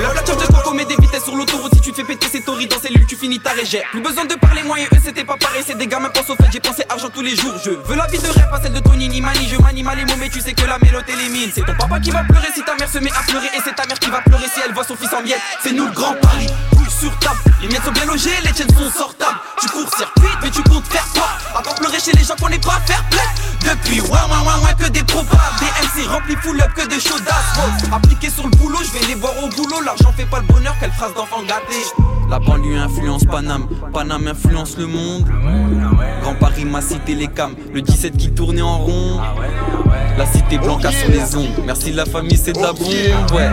[0.00, 1.72] La voiture de coco, met des vitesses sur l'autoroute.
[1.74, 3.84] Si tu te fais péter ces tories dans cellule, tu finis ta régère.
[3.92, 5.62] Plus besoin de parler, moi et eux, c'était pas pareil.
[5.64, 7.54] C'est des gamins, pense au fait, j'ai pensé argent tous les jours.
[7.64, 9.48] Je veux la vie de rêve, pas celle de Tony ni Mani.
[9.48, 11.50] Je manie mal les mots, mais tu sais que la mélodie les mine.
[11.54, 13.46] C'est ton papa qui va pleurer si ta mère se met à pleurer.
[13.56, 15.40] Et c'est ta mère qui va pleurer si elle voit son fils en miettes.
[15.62, 17.38] C'est nous le grand Paris, couille sur table.
[17.62, 19.38] Les miettes sont bien logées, les tiennes sont sortables.
[19.60, 21.28] Tu cours circuit, mais tu comptes faire quoi?
[21.56, 23.22] À part pleurer chez les gens qu'on n'est pas fair play.
[23.62, 25.38] Depuis ouais, ouais, ouais, ouais, que des probables.
[25.60, 27.54] Des MC remplis full up, que des chaudasses.
[27.92, 29.80] Appliqué sur le boulot, je vais les voir au boulot.
[29.84, 31.76] L'argent fait pas le bonheur, quelle phrase d'enfant gâté.
[32.30, 35.26] La banlieue influence Paname, Paname influence le monde.
[36.22, 39.20] Grand Paris m'a cité les cams, le 17 qui tournait en rond.
[40.16, 41.64] La cité blanca sur les ondes.
[41.66, 42.86] Merci la famille, c'est de la bombe,
[43.34, 43.50] ouais.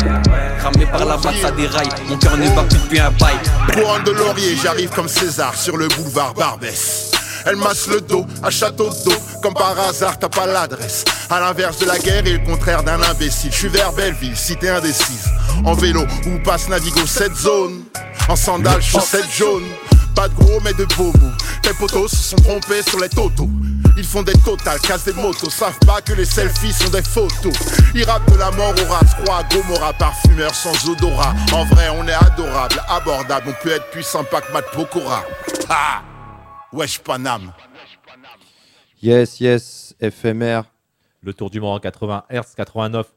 [0.60, 1.90] Cramé par la batte, ça déraille.
[2.08, 3.36] Mon cœur ne bat plus depuis un bail.
[3.74, 7.11] Couronne de laurier, j'arrive comme César sur le boulevard Barbès.
[7.46, 11.04] Elle masse le dos à château d'eau, comme par hasard t'as pas l'adresse.
[11.30, 13.52] À l'inverse de la guerre et le contraire d'un imbécile.
[13.52, 15.26] Je suis vers Belleville, cité indécise.
[15.66, 17.84] En vélo où passe Navigo cette zone.
[18.30, 19.70] En sandales, chaussettes jaunes.
[20.16, 21.38] Pas de gros mais de beaux mots.
[21.62, 23.50] Tes potos se sont trompés sur les totos.
[23.98, 27.54] Ils font des totales, cassent des motos, savent pas que les selfies sont des photos.
[27.94, 31.34] Ils rappent de la mort au rat, croix à Gomorrah, parfumeur sans odorat.
[31.52, 35.24] En vrai, on est adorable, abordable, on peut être que Matt Pokora.
[35.70, 36.02] Ah
[36.74, 37.54] Wesh Paname.
[39.02, 40.64] Yes, yes, FMR.
[41.22, 43.08] Le tour du monde en 80 Hz, 89.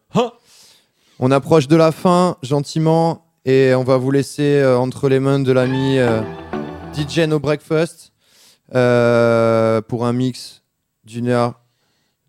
[1.20, 5.38] On approche de la fin, gentiment, et on va vous laisser euh, entre les mains
[5.38, 6.22] de l'ami euh,
[6.94, 8.12] DJ No Breakfast
[8.74, 10.62] euh, pour un mix
[11.04, 11.60] d'une heure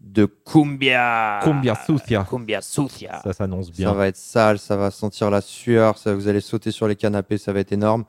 [0.05, 1.39] de cumbia.
[1.43, 2.25] Cumbia sucia.
[2.29, 3.21] Cumbia sucia.
[3.23, 3.89] Ça s'annonce bien.
[3.89, 6.95] Ça va être sale, ça va sentir la sueur, ça, vous allez sauter sur les
[6.95, 8.05] canapés, ça va être énorme.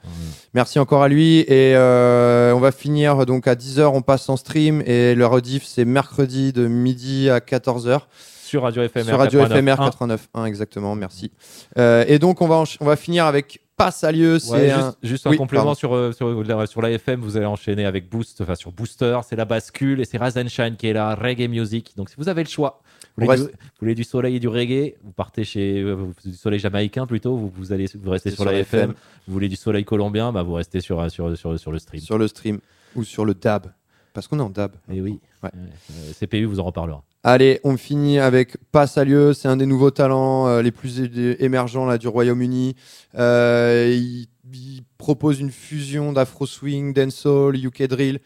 [0.52, 4.36] Merci encore à lui et euh, on va finir donc à 10h, on passe en
[4.36, 8.02] stream et le rediff c'est mercredi de midi à 14h.
[8.46, 9.58] Sur Radio FMR Sur Radio 89.1.
[9.58, 11.30] FMR 89.1 exactement, merci.
[11.78, 14.86] Euh, et donc on va, on va finir avec Passe à lieu, c'est Ouais, un...
[14.86, 15.74] juste, juste un Oui, complément pardon.
[15.74, 19.18] sur, euh, sur, la- sur la FM, vous allez enchaîner avec Boost, enfin sur Booster,
[19.28, 21.92] c'est la bascule et c'est Rise and Shine qui est la reggae music.
[21.94, 22.80] Donc si vous avez le choix,
[23.18, 26.32] vous voulez, du, vous voulez du soleil et du reggae, vous partez chez euh, du
[26.32, 28.80] soleil jamaïcain plutôt, vous, vous allez vous restez sur, sur la FM.
[28.80, 28.94] FM.
[29.26, 32.00] Vous voulez du soleil colombien, bah vous restez sur, euh, sur, sur, sur le stream.
[32.00, 32.60] Sur le stream
[32.94, 33.66] ou sur le DAB.
[34.14, 34.72] Parce qu'on est en DAB.
[34.90, 35.20] Et oui.
[35.42, 35.50] Ouais.
[35.54, 37.02] Euh, CPU vous en reparlera.
[37.28, 39.32] Allez, on finit avec Passe à lieu.
[39.32, 41.00] C'est un des nouveaux talents euh, les plus
[41.40, 42.76] émergents là, du Royaume-Uni.
[43.16, 48.20] Euh, il, il propose une fusion d'afro swing, dancehall, UK drill.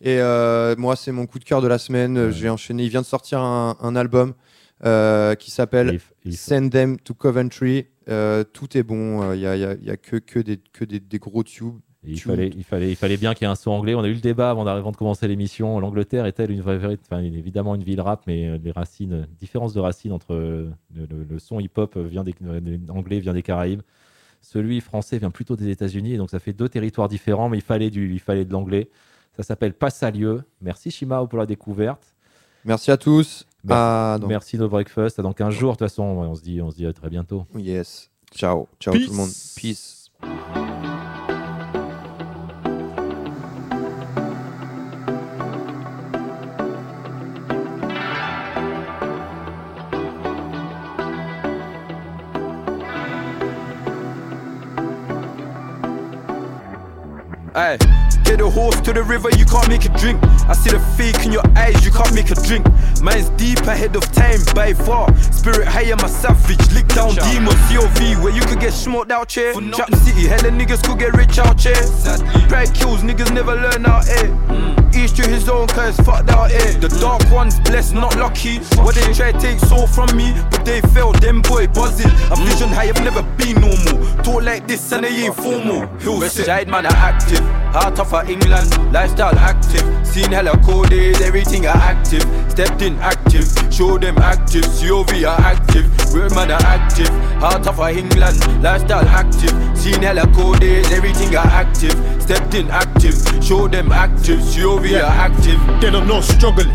[0.00, 2.32] Et euh, moi, c'est mon coup de cœur de la semaine.
[2.32, 2.82] Je vais enchaîner.
[2.82, 4.34] Il vient de sortir un, un album
[5.38, 6.00] qui s'appelle
[6.32, 7.86] Send Them to Coventry.
[8.52, 9.32] Tout est bon.
[9.32, 11.78] Il n'y a, y a- y a que, que, des, que des, des gros tubes.
[12.06, 13.94] Et il, fallait, il, fallait, il fallait bien qu'il y ait un son anglais.
[13.94, 15.78] On a eu le débat avant, avant de commencer l'émission.
[15.80, 19.24] L'Angleterre est-elle une vraie, vraie- enfin, évidemment une ville rap, mais euh, les racines, euh,
[19.38, 23.34] différence de racines entre euh, le, le- le son hip-hop vient des, des- anglais vient
[23.34, 23.82] des Caraïbes.
[24.40, 27.90] Celui français vient plutôt des États-Unis, donc ça fait deux territoires différents, mais il fallait,
[27.90, 28.88] du, il fallait de l'anglais.
[29.36, 30.42] Ça s'appelle Passe à lieu.
[30.62, 32.14] Merci Shimao pour la découverte.
[32.64, 33.46] Merci à tous.
[33.62, 35.18] Merci, Ah, merci No Breakfast.
[35.18, 37.10] À dans 15 jours, de toute façon, on se dit, on se dit à très
[37.10, 37.44] bientôt.
[37.54, 38.10] Yes.
[38.34, 38.66] Ciao.
[38.80, 39.04] Ciao Peace.
[39.04, 39.30] tout le monde.
[39.56, 40.10] Peace.
[57.52, 57.78] Hey,
[58.30, 60.22] Get the horse to the river, you can't make a drink.
[60.46, 62.64] I see the fake in your eyes, you can't make a drink.
[63.02, 65.10] Mine's deep ahead of time by far.
[65.18, 66.62] Spirit higher, my savage.
[66.70, 69.52] Lick down demons, COV, where you could get smoked out here.
[69.52, 71.74] Trap city, hella niggas could get rich out here.
[72.46, 74.30] Pride kills, niggas never learn out here.
[74.46, 74.94] Mm.
[74.94, 76.74] Each to his own, cause fucked out here.
[76.78, 78.58] The dark ones blessed, not lucky.
[78.78, 81.16] What they try to take soul from me, but they failed.
[81.16, 82.06] Them boy buzzing.
[82.06, 82.46] A mm.
[82.46, 84.22] vision high, I've never been normal.
[84.22, 85.88] Talk like this and they ain't formal.
[86.20, 87.40] West side man are active.
[87.72, 89.86] Heart of a England, lifestyle active.
[90.04, 92.22] Seen hella coded, everything are active.
[92.48, 94.64] Stepped in active, show them active.
[94.64, 97.08] COV are active, real man are active.
[97.38, 99.54] Heart of a England, lifestyle active.
[99.78, 101.94] Seen hella coded, everything are active.
[102.20, 104.40] Stepped in active, show them active.
[104.40, 105.60] COV are active.
[105.80, 106.72] They don't know struggling.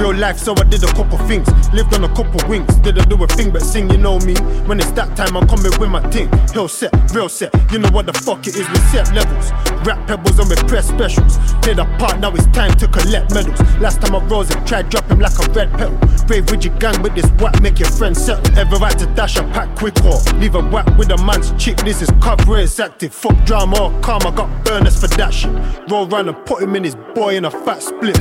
[0.00, 1.48] Real life, so I did a couple things.
[1.72, 2.74] Lived on a couple wings.
[2.76, 4.34] Didn't do a thing but sing, you know me.
[4.66, 6.28] When it's that time, I'm coming with my thing.
[6.52, 7.54] Hill set, real set.
[7.72, 9.50] You know what the fuck it is, we set levels.
[9.86, 11.38] Rap pebbles and we press specials.
[11.62, 13.58] Played a part, now it's time to collect medals.
[13.80, 15.98] Last time I rose it, tried drop him like a red petal.
[16.26, 18.46] Brave with your gang with this whack, make your friends settle.
[18.58, 21.78] Ever right to dash a pack quick or leave a whack with a man's chick.
[21.78, 23.14] This is cover, it's active.
[23.14, 25.52] Fuck drama calm, I got burners for that shit.
[25.90, 28.18] Roll round and put him in his boy in a fat split.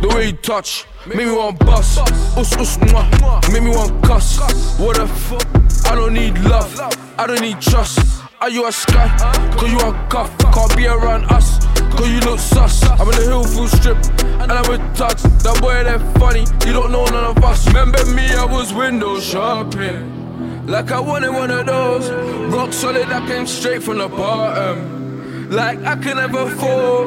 [0.00, 1.98] The way you touch, make me want bust.
[1.98, 4.38] Us, us, mwah, make me want cuss.
[4.78, 5.46] What the fuck?
[5.90, 6.74] I don't need love,
[7.18, 8.22] I don't need trust.
[8.40, 9.08] Are you a sky?
[9.58, 10.36] Cause you a cuff.
[10.38, 12.82] Can't be around us, cause you look sus.
[12.84, 13.98] I'm in the hill full strip,
[14.40, 15.22] and I'm with tugs.
[15.42, 17.66] That boy, that funny, you don't know none of us.
[17.66, 20.66] Remember me, I was window shopping.
[20.66, 22.08] Like I wanted one of those.
[22.50, 25.09] Rock solid, I came straight from the bottom.
[25.50, 27.06] Like I can never fall.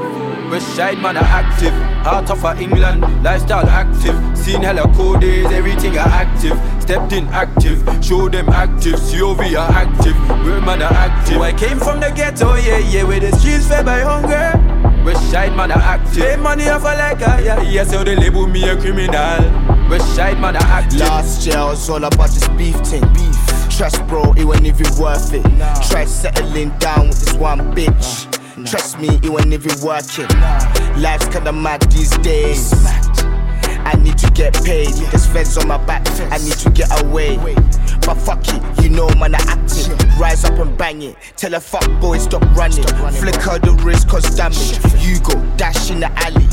[0.52, 1.72] West side man are active,
[2.04, 4.38] heart of a England, lifestyle active.
[4.38, 6.60] Seen hella coded, everything are active.
[6.82, 9.00] Stepped in active, show them active.
[9.00, 11.40] COV are active, real man are active.
[11.40, 14.52] I came from the ghetto, yeah, yeah, where the streets fed by hunger.
[15.06, 16.24] West side man are active.
[16.24, 19.90] Pay money off a like a yeah, yeah, so they label me a criminal.
[19.90, 21.00] West side man are active.
[21.00, 23.08] Last year I was all about this beef thing.
[23.14, 23.54] Beef.
[23.70, 25.44] Trust bro, it wasn't even worth it.
[25.90, 28.33] Try settling down with this one bitch.
[28.66, 30.28] Trust me, it wasn't even working.
[31.02, 32.72] Life's kinda mad these days.
[33.86, 34.94] I need to get paid.
[34.94, 36.08] There's feds on my back.
[36.32, 37.38] I need to get away.
[38.06, 39.98] But fuck it, you know man I acting.
[40.20, 41.16] Rise up and bang it.
[41.36, 42.84] Tell a fuck boy stop running.
[42.84, 44.78] Flicker the wrist cause damage.
[45.04, 46.48] You go dash in the alley.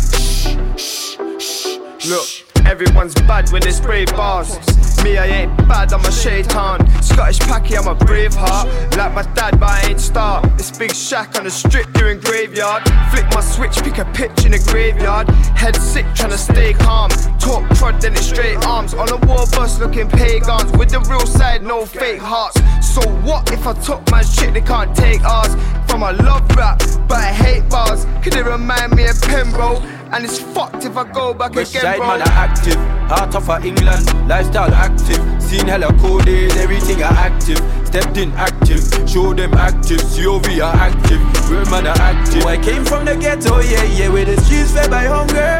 [2.08, 2.26] Look,
[2.66, 4.58] everyone's bad when they spray bars.
[5.04, 6.78] Me, I ain't bad, I'm a shaitan.
[7.02, 8.68] Scottish packy, I'm a brave heart.
[8.96, 10.46] Like my dad, but I ain't star.
[10.56, 12.82] This big shack on the strip during graveyard.
[13.10, 15.28] Flick my switch, pick a pitch in the graveyard.
[15.56, 17.10] Head sick, tryna stay calm.
[17.38, 18.92] Talk crud, then it's straight arms.
[18.94, 20.70] On a war bus looking pagans.
[20.72, 22.60] With the real side, no fake hearts.
[22.86, 25.54] So what if I took my shit, they can't take ours?
[25.88, 26.78] From a love rap,
[27.08, 28.06] but I hate bars.
[28.22, 29.82] Could it remind me of Pembroke?
[30.12, 32.08] And it's fucked if I go back West again, side bro.
[32.08, 32.74] man are active,
[33.08, 35.22] heart of England, lifestyle active.
[35.40, 37.58] Seen hella coded, everything are active.
[37.86, 40.00] Stepped in active, show them active.
[40.00, 42.44] COV are active, real man are active.
[42.44, 45.58] I came from the ghetto, yeah, yeah, where the streets fed by hunger.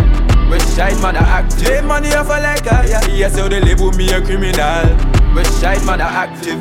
[0.50, 1.68] West side man are active.
[1.68, 4.84] Pay money off a like a, yeah, yeah, so they label me a criminal.
[5.32, 6.58] West side man are active.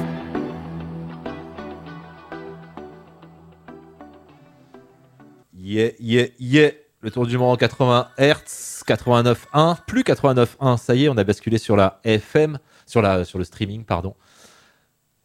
[5.53, 6.71] Yeah, yeah, yeah.
[7.01, 10.77] Le tour du monde en 80 Hz, 89.1, plus 89.1.
[10.77, 14.15] Ça y est, on a basculé sur la FM, sur, la, sur le streaming, pardon.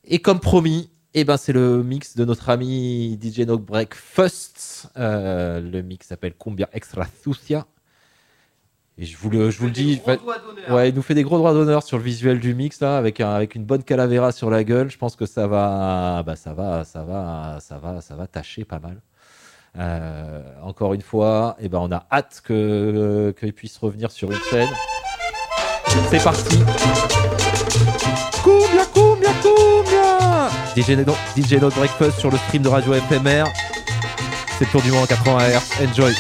[0.05, 4.89] Et comme promis, eh ben, c'est le mix de notre ami DJ No Breakfast.
[4.97, 7.67] Euh, le mix s'appelle Cumbia Extra Sucia.
[8.97, 10.01] Et je vous le, je vous le dis,
[10.71, 13.21] ouais, il nous fait des gros droits d'honneur sur le visuel du mix là, avec
[13.21, 14.89] un, avec une bonne calavera sur la gueule.
[14.93, 18.65] Je pense que ça va, bah ça va, ça va, ça va, ça va tâcher
[18.65, 19.01] pas mal.
[19.77, 24.39] Euh, encore une fois, et ben on a hâte que qu'il puisse revenir sur une
[24.51, 24.69] scène.
[26.11, 26.59] C'est parti.
[28.45, 30.51] Cumbia, cumbia, cumbia.
[30.77, 33.47] DJ No, DJ No Breakfast sur le stream de Radio FMR.
[34.59, 35.89] C'est le tour du monde en 80 Hz.
[35.89, 36.15] Enjoy.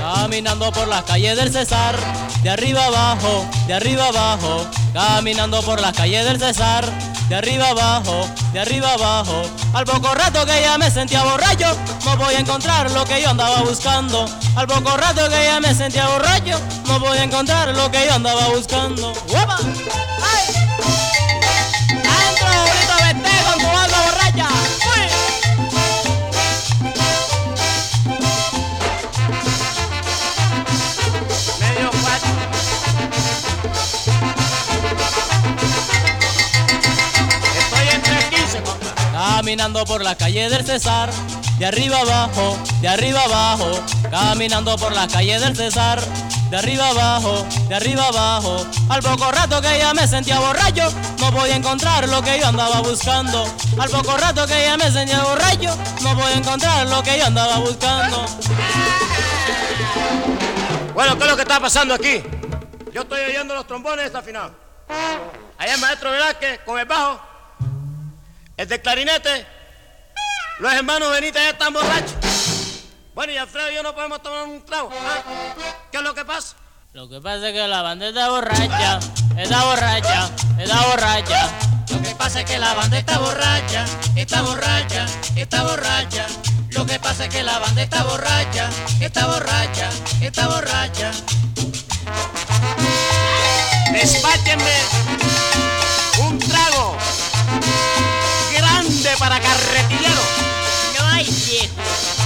[0.00, 1.94] Caminando por las calles del Cesar,
[2.42, 4.66] de arriba abajo, de arriba abajo.
[4.94, 6.84] Caminando por las calles del Cesar,
[7.28, 9.42] de arriba abajo, de arriba abajo.
[9.72, 13.30] Al poco rato que ya me sentía borracho, no voy a encontrar lo que yo
[13.30, 14.24] andaba buscando.
[14.54, 18.14] Al poco rato que ya me sentía borracho, no voy a encontrar lo que yo
[18.14, 19.12] andaba buscando.
[39.44, 41.10] Caminando por la calle del César,
[41.58, 43.78] de arriba abajo, de arriba abajo,
[44.10, 46.00] caminando por la calle del César,
[46.48, 48.66] de arriba abajo, de arriba abajo.
[48.88, 52.80] Al poco rato que ya me sentía borracho, no podía encontrar lo que yo andaba
[52.80, 53.44] buscando.
[53.78, 57.58] Al poco rato que ya me sentía borracho, no podía encontrar lo que yo andaba
[57.58, 58.24] buscando.
[60.94, 62.22] Bueno, ¿qué es lo que está pasando aquí?
[62.94, 64.52] Yo estoy oyendo los trombones desafinados.
[65.58, 67.33] Allá el maestro Velázquez con el bajo,
[68.56, 69.46] el de clarinete,
[70.60, 72.14] los hermanos Benítez ya están borrachos.
[73.14, 74.90] Bueno, y Alfredo y yo no podemos tomar un trago.
[74.92, 75.22] ¿ah?
[75.90, 76.56] ¿Qué es lo que pasa?
[76.92, 79.00] Lo que pasa es que la banda está borracha,
[79.36, 81.48] está borracha, está borracha.
[81.90, 83.84] Lo que pasa es que la banda está borracha,
[84.16, 86.26] está borracha, está borracha.
[86.70, 89.90] Lo que pasa es que la banda está borracha, está borracha,
[90.20, 91.10] está borracha.
[93.92, 95.63] Despáchenme
[99.18, 100.20] para carretillero.
[100.98, 102.23] No hay viejo.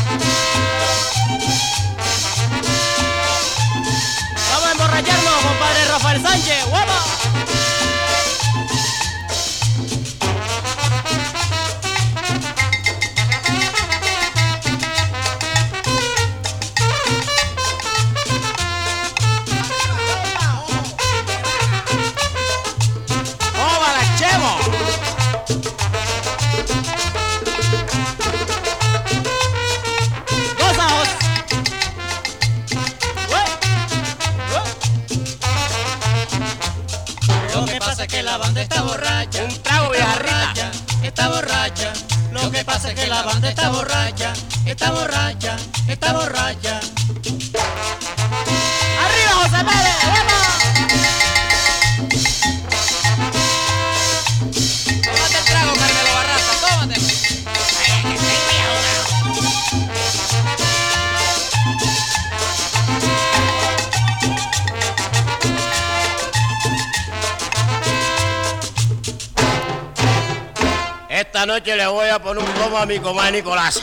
[72.89, 73.83] Mi comadre Nicolás.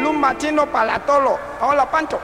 [0.00, 1.36] Luz machino para tolo.
[1.60, 2.20] Hola, Pancho.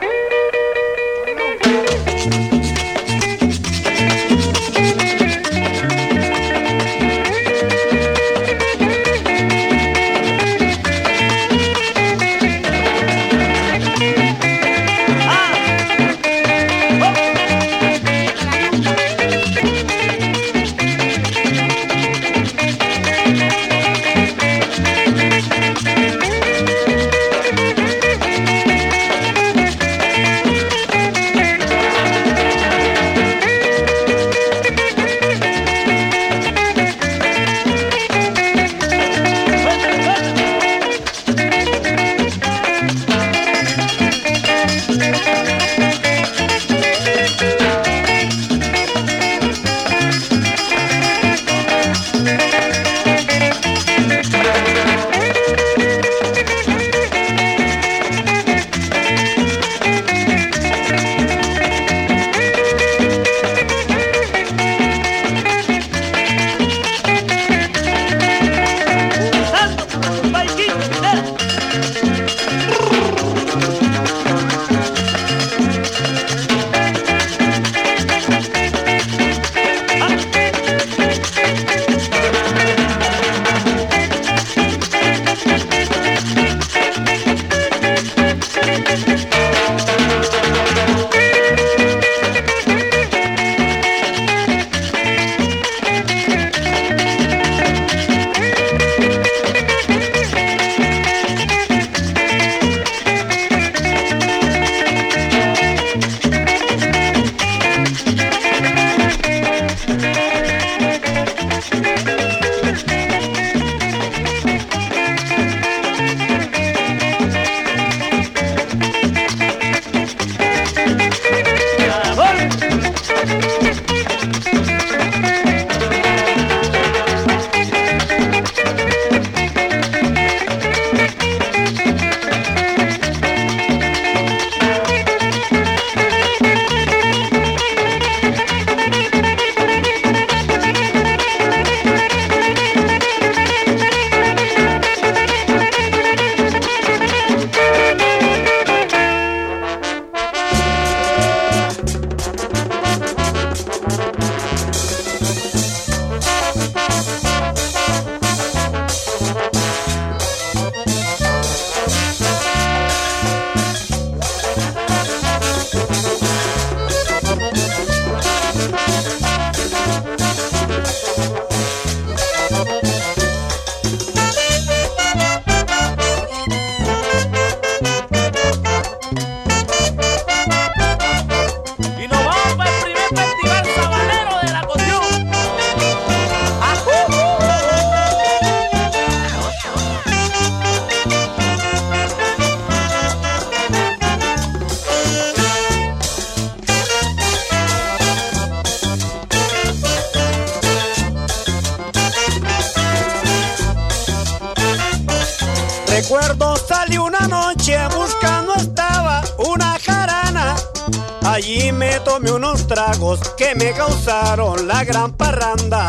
[213.38, 215.88] Que me causaron la gran parranda.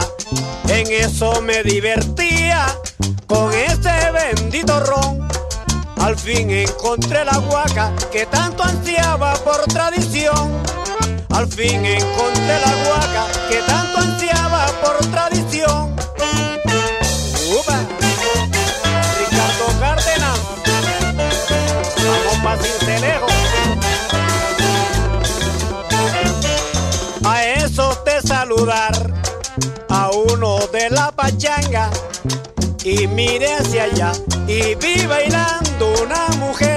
[0.68, 2.68] En eso me divertía
[3.26, 5.28] con ese bendito ron.
[6.00, 10.62] Al fin encontré la guaca que tanto ansiaba por tradición.
[11.32, 15.89] Al fin encontré la guaca que tanto ansiaba por tradición.
[32.84, 34.12] Y mire hacia allá
[34.46, 36.69] y vi bailando una mujer.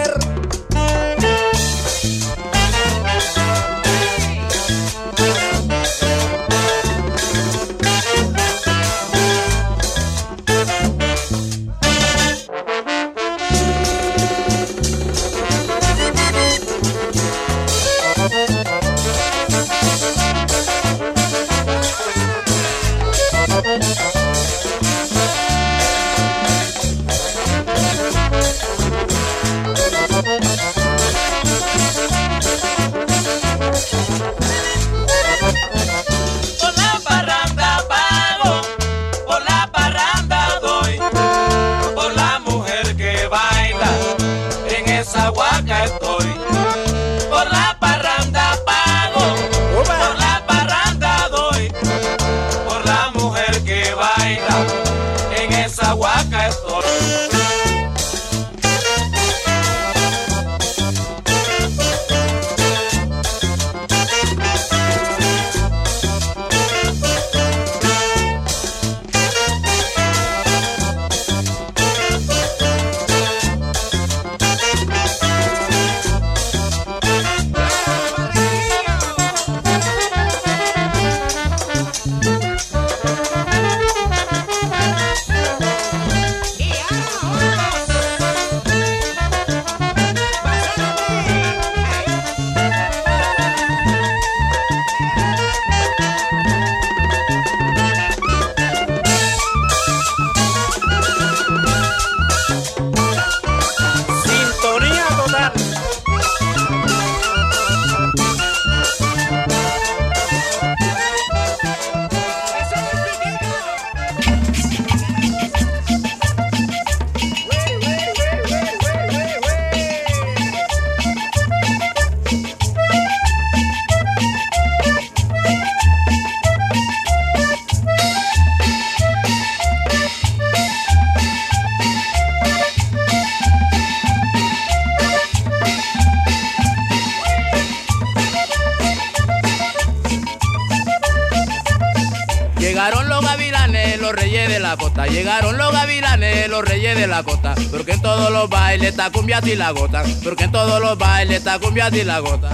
[145.11, 147.55] Llegaron los gavilanes, los reyes de la costa.
[147.71, 150.03] Porque en todos los bailes está cumbia y la gota.
[150.23, 152.53] Porque en todos los bailes está cumbia y la gota.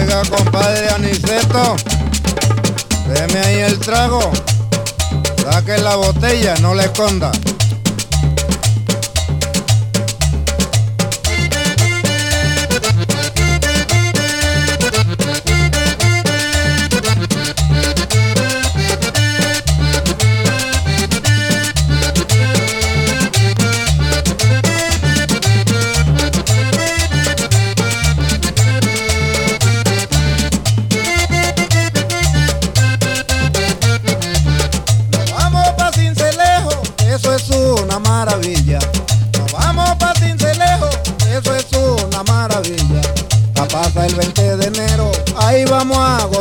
[0.00, 1.76] Oiga, compadre Aniceto,
[3.08, 4.20] deme ahí el trago.
[5.42, 7.32] Saque la botella, no la esconda.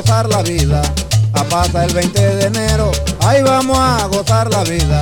[0.07, 0.81] gozar la vida.
[1.33, 2.91] A pasa el 20 de enero,
[3.25, 5.01] ahí vamos a gozar la vida.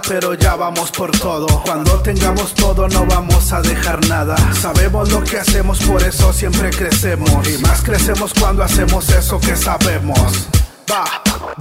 [0.00, 1.46] pero ya vamos por todo.
[1.64, 4.36] Cuando tengamos todo, no vamos a dejar nada.
[4.54, 7.46] Sabemos lo que hacemos, por eso siempre crecemos.
[7.48, 10.48] Y más crecemos cuando hacemos eso que sabemos.
[10.90, 11.04] Va,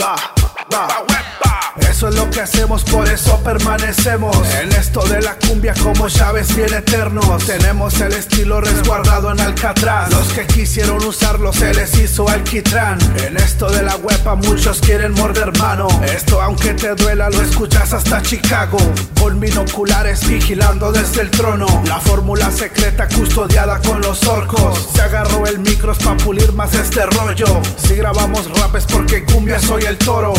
[0.02, 0.16] va,
[0.74, 1.12] va.
[1.90, 4.36] Eso es lo que hacemos, por eso permanecemos.
[4.62, 5.38] En esto de la
[6.02, 10.10] somos llaves bien eternos, tenemos el estilo resguardado en Alcatraz.
[10.10, 12.98] Los que quisieron usarlo se les hizo alquitrán.
[13.24, 15.88] En esto de la huepa muchos quieren morder mano.
[16.04, 18.80] Esto aunque te duela lo escuchas hasta Chicago.
[19.20, 21.68] Con binoculares vigilando desde el trono.
[21.86, 24.90] La fórmula secreta custodiada con los orcos.
[24.96, 27.62] Se agarró el micros para pulir más este rollo.
[27.78, 30.34] Si grabamos rap es porque cumbia soy el toro.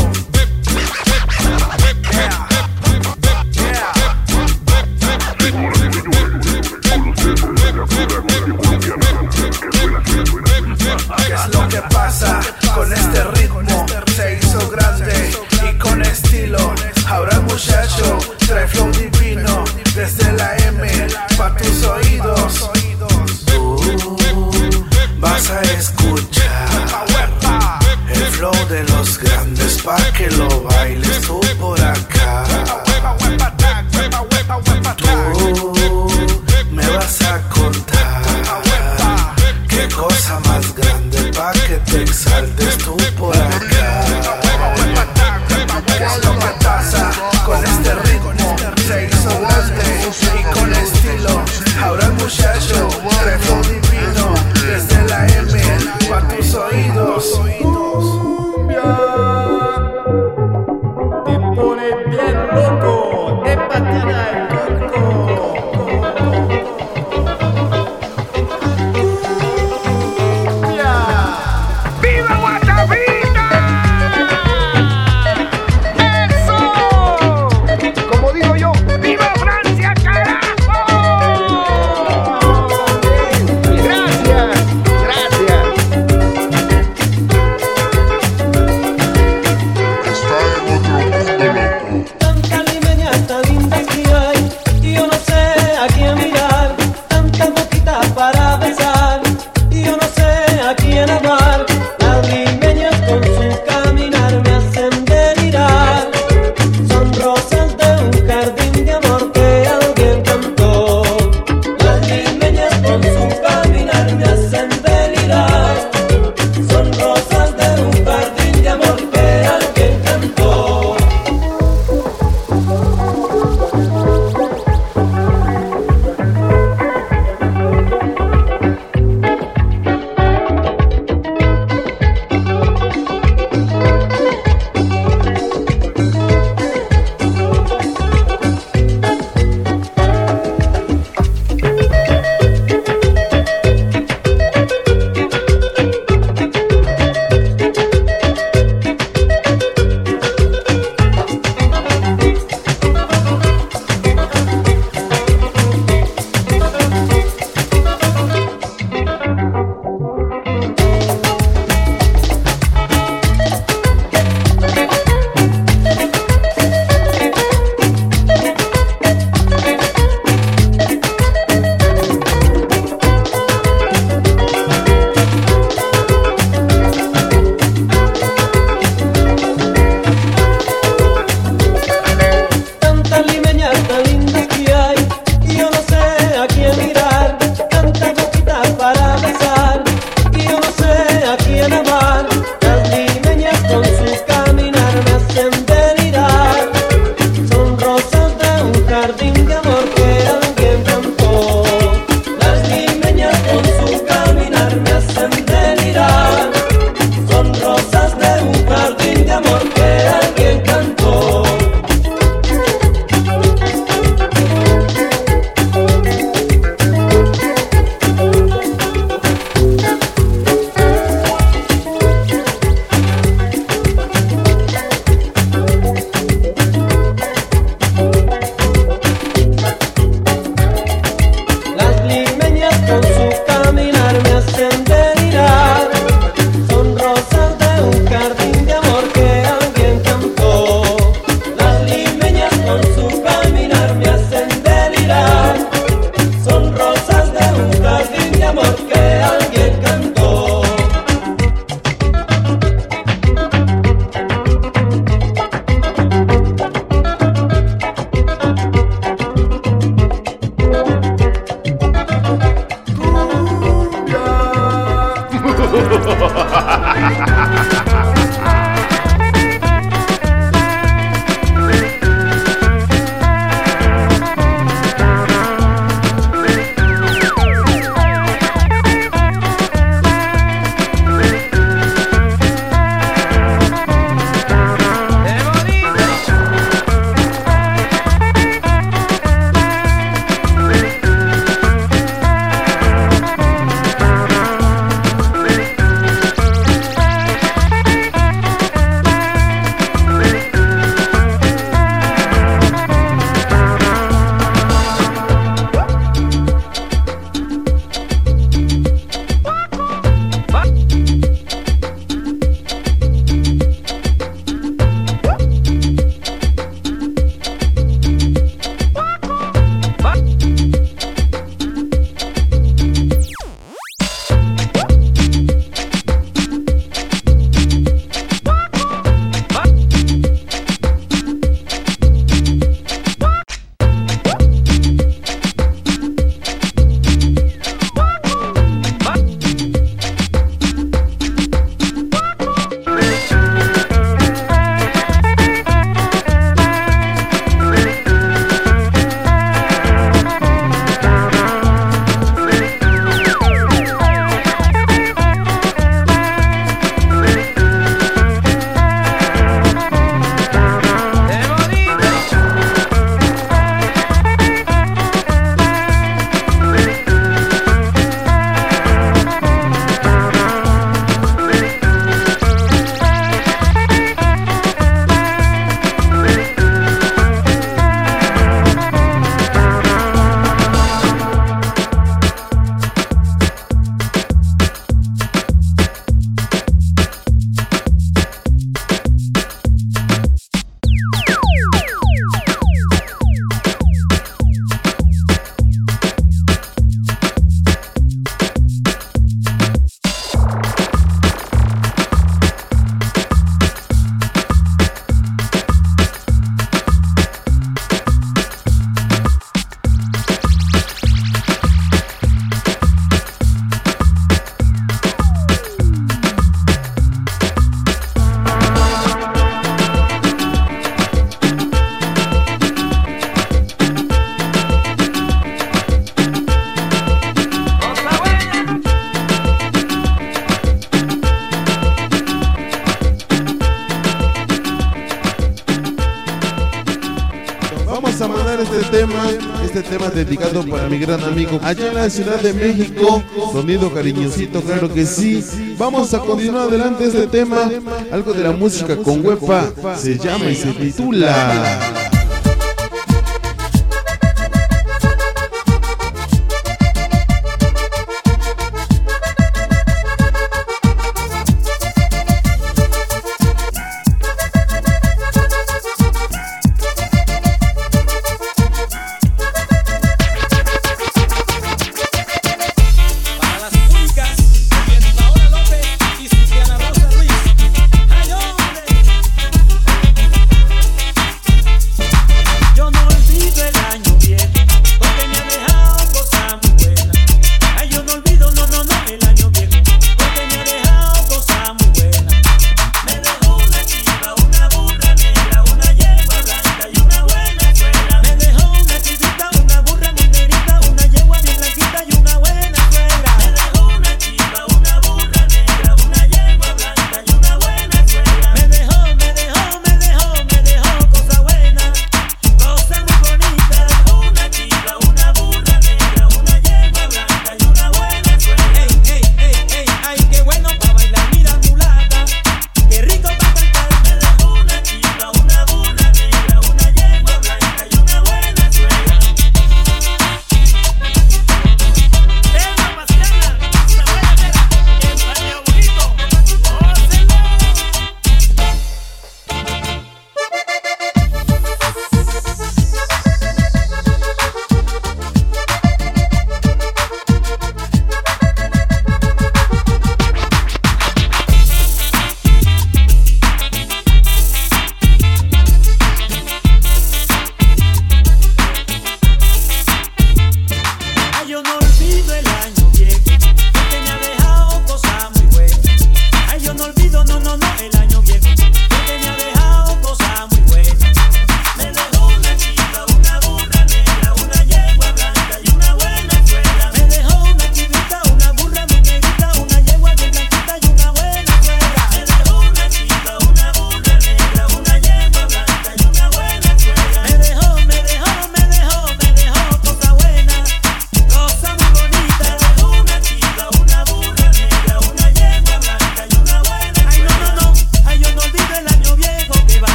[440.11, 443.23] Dedicado para mi gran amigo allá en la Ciudad de México,
[443.53, 445.45] sonido cariñosito, claro que sí.
[445.79, 447.71] Vamos a continuar adelante este tema,
[448.11, 451.92] algo de la música con huepa, se llama y se titula.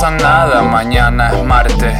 [0.00, 1.94] pasa nada, mañana es martes.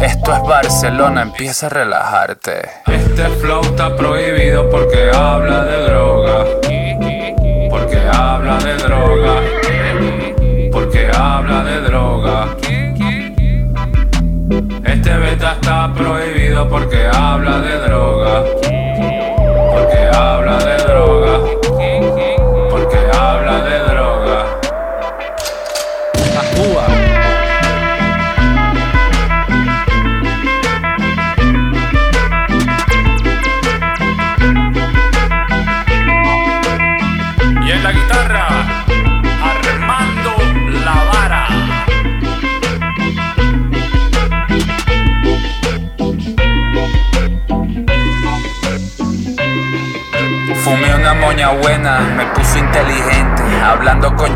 [0.00, 2.70] Esto es Barcelona, empieza a relajarte.
[2.86, 6.44] Este flow está prohibido porque habla de droga.
[7.68, 9.34] Porque habla de droga.
[10.72, 11.63] Porque habla de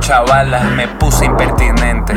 [0.09, 2.15] chavala, me puse impertinente.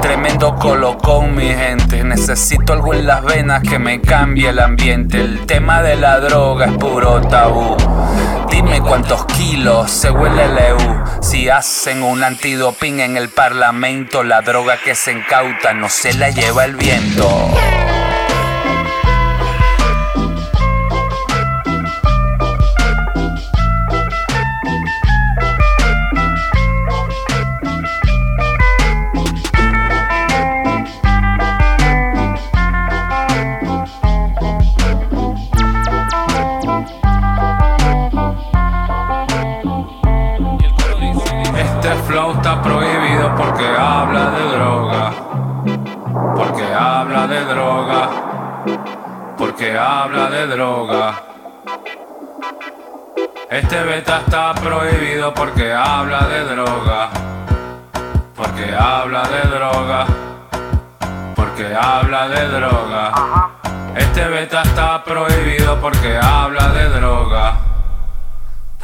[0.00, 2.04] Tremendo colocón, mi gente.
[2.04, 5.20] Necesito algo en las venas que me cambie el ambiente.
[5.20, 7.76] El tema de la droga es puro tabú.
[8.48, 11.04] Dime cuántos kilos se huele el EU.
[11.20, 16.30] Si hacen un antidoping en el parlamento, la droga que se incauta no se la
[16.30, 17.28] lleva el viento.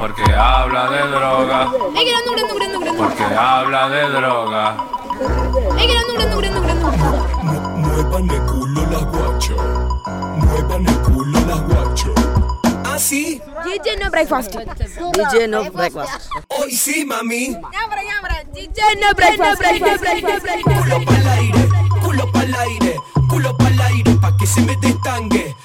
[0.07, 1.73] porque habla de droga.
[2.97, 4.77] Porque habla de droga.
[7.77, 9.57] Muevan el culo las guacho.
[10.37, 12.15] Muevan el culo las guacho.
[12.85, 13.43] Ah, Así.
[13.65, 14.55] DJ no breakfast.
[14.55, 16.31] DJ no breakfast.
[16.49, 17.49] Hoy sí, mami.
[17.73, 18.45] Yambra, yambra.
[18.53, 19.63] DJ no breakfast.
[20.63, 21.69] Culo para el aire.
[22.01, 22.97] Culo para el aire.
[23.29, 24.15] Culo para el aire.
[24.21, 25.57] Pa' que se me destangue.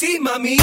[0.00, 0.56] Sí, mami.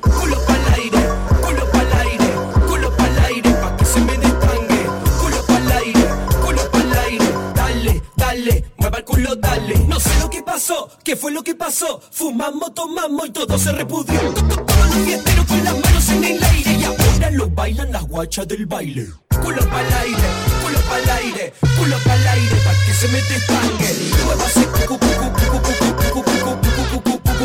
[0.00, 1.02] Culo pa'l aire,
[1.42, 2.28] culo pa'l aire,
[2.68, 4.80] culo pa'l aire, pa' que se me destangue.
[5.20, 6.08] Culo pa'l aire,
[6.44, 9.78] culo pa'l aire, dale, dale, mueva el culo, dale.
[9.88, 12.00] No sé lo que pasó, qué fue lo que pasó.
[12.12, 14.20] Fumamos, tomamos y todo se repudrió.
[14.20, 17.90] To- to- Todos los fiesteros con las manos en el aire y ahora lo bailan
[17.92, 19.06] las guachas del baile.
[19.42, 20.28] Culo pa'l aire,
[20.62, 23.90] culo pa'l aire, culo pa'l aire, pa' que se me destangue.
[24.24, 25.23] Muévase, cu- cu- cu-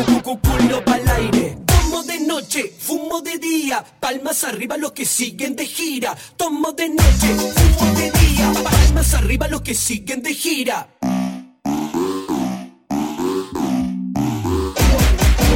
[0.04, 1.56] cu- cu- cu- cu- cu- culo pa'l aire.
[1.66, 6.16] Tomo de noche, fumo de día, palmas arriba los que siguen de gira.
[6.36, 10.88] Tomo de noche, fumo de día, palmas arriba los que siguen de gira.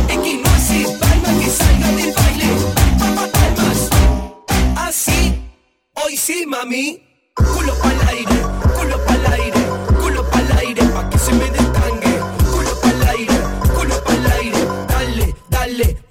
[0.08, 2.50] Es que no hace palma que salga del baile.
[3.32, 3.90] Palmas,
[4.76, 5.34] así,
[5.94, 7.00] hoy sí, mami.
[7.34, 8.38] Culo pa'l aire,
[8.76, 9.63] culo pa'l aire,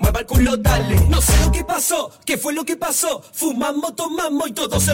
[0.04, 0.96] mueva el culo, dale.
[1.10, 3.22] No sé lo que pasó, qué fue lo que pasó.
[3.34, 4.94] Fumamos, tomamos y todo se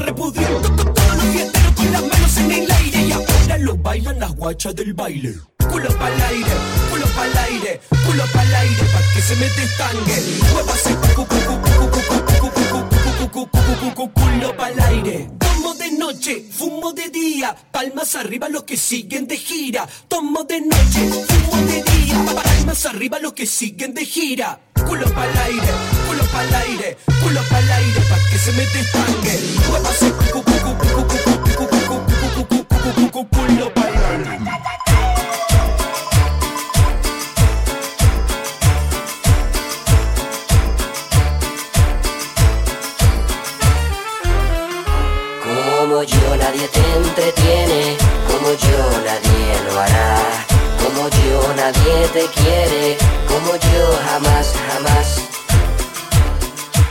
[0.61, 4.35] to- Todos los fiesteros con las manos en el aire y ahora lo bailan las
[4.35, 5.33] guachas del baile.
[5.71, 6.51] Culo pa'l aire,
[6.89, 10.23] culo pa'l aire, culo pa'l aire, pa' que se me destangue.
[10.53, 11.68] Muévase, cu- cu- cu-
[13.27, 15.29] culo pa'l aire.
[15.39, 19.87] Tomo de noche, fumo de día, palmas arriba los que siguen de gira.
[20.07, 24.59] Tomo de noche, fumo de día, palmas arriba los que siguen de gira.
[24.73, 25.67] Culo pa'l aire,
[26.07, 29.39] culo pa'l aire, culo pa'l aire, pa' que se me destangue.
[29.69, 30.79] Muévase, cu- cu- cu-
[45.99, 50.45] Como yo nadie te entretiene, como yo nadie lo hará.
[50.81, 52.97] Como yo nadie te quiere,
[53.27, 55.17] como yo jamás, jamás.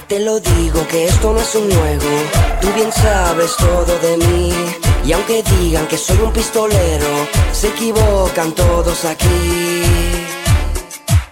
[0.09, 2.11] Te lo digo que esto no es un juego,
[2.61, 4.53] tú bien sabes todo de mí.
[5.07, 7.07] Y aunque digan que soy un pistolero,
[7.51, 9.85] se equivocan todos aquí.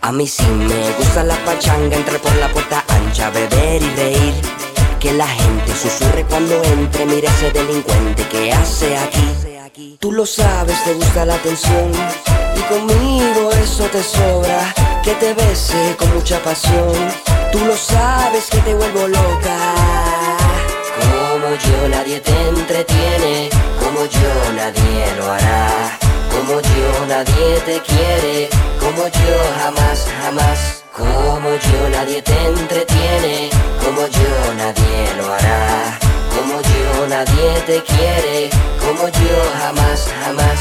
[0.00, 4.34] A mí sí me gusta la pachanga, entre por la puerta ancha, beber y reír.
[4.98, 5.45] Que la gente
[5.76, 9.98] susurre cuando entre, mira ese delincuente que hace aquí.
[10.00, 11.92] Tú lo sabes, te gusta la atención.
[12.56, 14.72] Y conmigo eso te sobra,
[15.02, 16.94] que te bese con mucha pasión.
[17.52, 19.58] Tú lo sabes que te vuelvo loca.
[20.98, 25.98] Como yo nadie te entretiene, como yo nadie lo hará.
[26.30, 28.48] Como yo nadie te quiere,
[28.80, 30.85] como yo jamás, jamás.
[30.96, 33.50] Como yo nadie te entretiene,
[33.84, 35.98] como yo nadie lo hará.
[36.34, 38.48] Como yo nadie te quiere,
[38.80, 40.58] como yo jamás, jamás.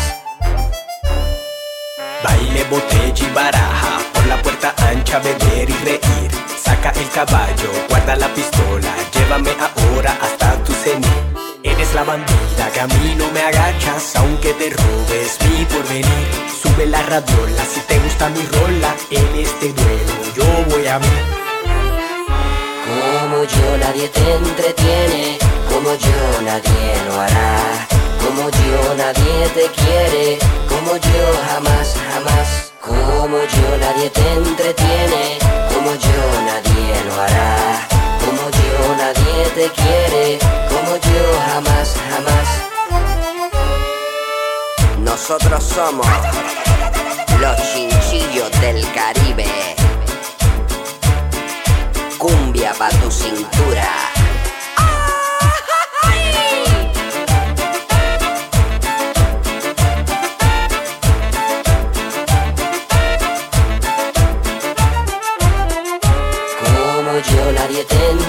[2.22, 6.32] Baile, botella y baraja, por la puerta ancha beber y reír.
[6.62, 11.35] Saca el caballo, guarda la pistola, llévame ahora hasta tu cenit.
[11.66, 16.28] Eres la bandida que a mí no me agachas, aunque te robes mi porvenir.
[16.62, 21.16] Sube la radiola si te gusta mi rola, en este duelo yo voy a mí.
[22.86, 27.88] Como yo nadie te entretiene, como yo nadie lo hará.
[28.24, 30.38] Como yo nadie te quiere,
[30.70, 32.74] como yo jamás, jamás.
[32.80, 35.40] Como yo nadie te entretiene,
[35.74, 37.95] como yo nadie lo hará.
[38.94, 40.40] Nadie te quiere,
[40.70, 42.48] como yo jamás, jamás.
[45.00, 46.08] Nosotros somos
[47.40, 49.48] los chinchillos del Caribe.
[52.18, 54.15] Cumbia pa' tu cintura.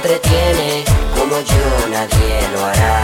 [0.07, 3.03] Como yo nadie lo hará.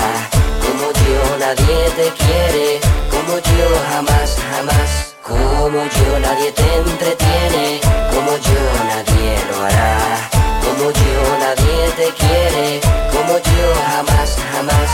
[0.60, 2.80] Como yo nadie te quiere,
[3.10, 5.16] como yo jamás, jamás.
[5.22, 7.80] Como yo nadie te entretiene,
[8.14, 10.30] como yo nadie lo hará.
[10.64, 12.80] Como yo nadie te quiere,
[13.10, 14.90] como yo jamás, jamás.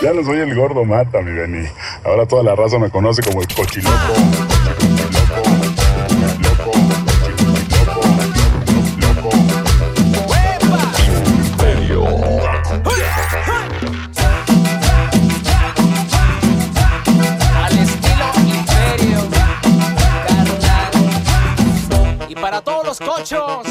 [0.00, 1.68] Ya no soy el gordo mata, mi Beni.
[2.04, 4.14] Ahora toda la raza me conoce como el cochiloco.
[22.98, 23.66] cochos.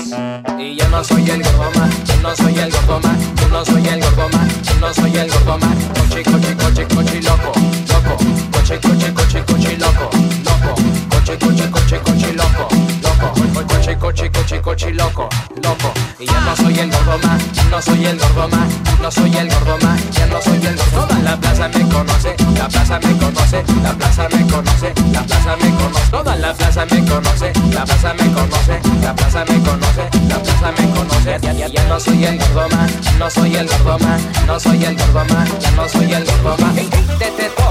[0.60, 4.02] Y yo no soy el gorgoma, yo no soy el gorgoma, yo no soy el
[4.02, 5.68] gorgoma, yo no soy el gorgoma.
[6.00, 7.52] Coche, coche, coche, coche loco,
[7.88, 8.18] loco.
[8.52, 10.10] Coche, coche, coche, coche loco,
[10.44, 10.82] loco.
[11.10, 12.93] Coche, coche, coche, coche loco
[13.24, 13.64] loco.
[13.68, 15.28] Cochi, cochi, cochi, cochi, loco,
[15.62, 15.94] loco.
[16.20, 18.70] Y ya no soy el gordo más, no soy el gordo más,
[19.02, 21.24] no soy el gordo más, ya no soy el gordo más.
[21.24, 25.70] La plaza me conoce, la plaza me conoce, la plaza me conoce, la plaza me
[25.76, 26.12] conoce.
[26.12, 30.72] Toda la plaza me conoce, la plaza me conoce, la plaza me conoce, la plaza
[30.78, 31.40] me conoce.
[31.42, 35.26] Ya, no soy el gordo más, no soy el gordo más, no soy el gordo
[35.26, 36.76] más, ya no soy el gordo más.
[36.76, 37.64] Te te te te.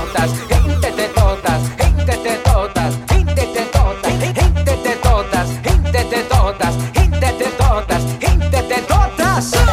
[9.43, 9.72] us.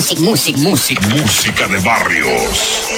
[0.00, 1.06] music, music, música.
[1.08, 2.90] Música de barrios.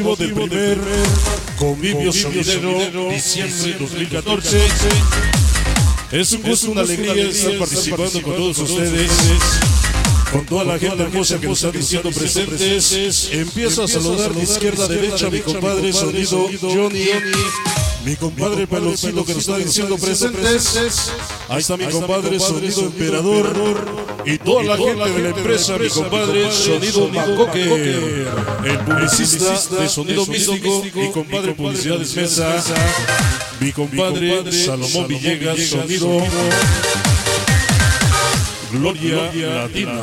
[0.00, 0.78] Motivo del primer
[1.58, 4.58] convivio sonidero diciembre 2014,
[6.12, 9.10] es un gusto, una alegría estar participando con todos ustedes.
[10.32, 14.86] Con toda la gente hermosa que nos está diciendo presentes, empiezo a saludar de izquierda
[14.86, 17.04] a derecha a mi compadre sonido Johnny,
[18.06, 21.12] mi compadre Pelocito que nos está diciendo presentes.
[21.50, 26.52] Ahí está mi compadre Sonido Emperador y toda la gente de la empresa, mi compadre
[26.52, 28.26] Sonido Macoque,
[28.64, 32.62] el publicista de Sonido Místico y compadre Publicidades Mesa,
[33.60, 36.18] mi compadre Salomón Villegas, Sonido
[38.72, 40.02] Gloria Latina.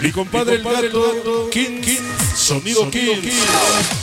[0.00, 1.80] Mi compadre el gato King,
[2.34, 3.22] Sonido King.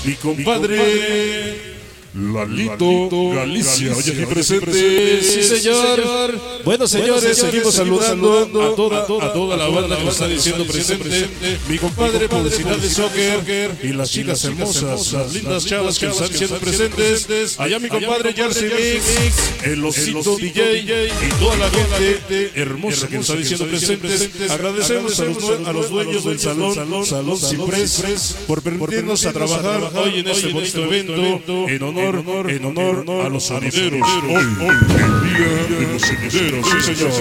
[0.05, 1.80] Mi compadre
[2.13, 6.38] Lalito Galicia, oye aquí presente, sí señor.
[6.65, 11.29] Bueno señores, seguimos saludando a toda, a toda la banda que nos está diciendo presente.
[11.69, 16.31] Mi compadre Publicidad de Soccer y las chicas hermosas, las lindas chavas que nos están
[16.31, 17.57] diciendo presentes.
[17.57, 23.29] Allá mi compadre Jersey Mix, el osito DJ y toda la gente hermosa que nos
[23.29, 24.51] está diciendo presentes.
[24.51, 30.49] Agradecemos a los, dueños del salón, Salón Ciprés, por permitirnos a trabajar hoy en este
[30.49, 31.21] bonito evento
[31.69, 34.07] en honor, en honor a los sonideros.
[34.23, 35.48] Hoy, hoy, el día
[35.78, 37.11] de los sonideros, sí señor.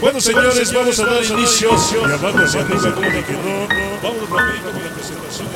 [0.00, 3.68] Bueno señores, vamos a dar inicio y abajo hacia arriba como que no.
[4.02, 5.46] Vamos rapidito con la presentación.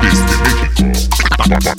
[0.00, 1.77] Desde México,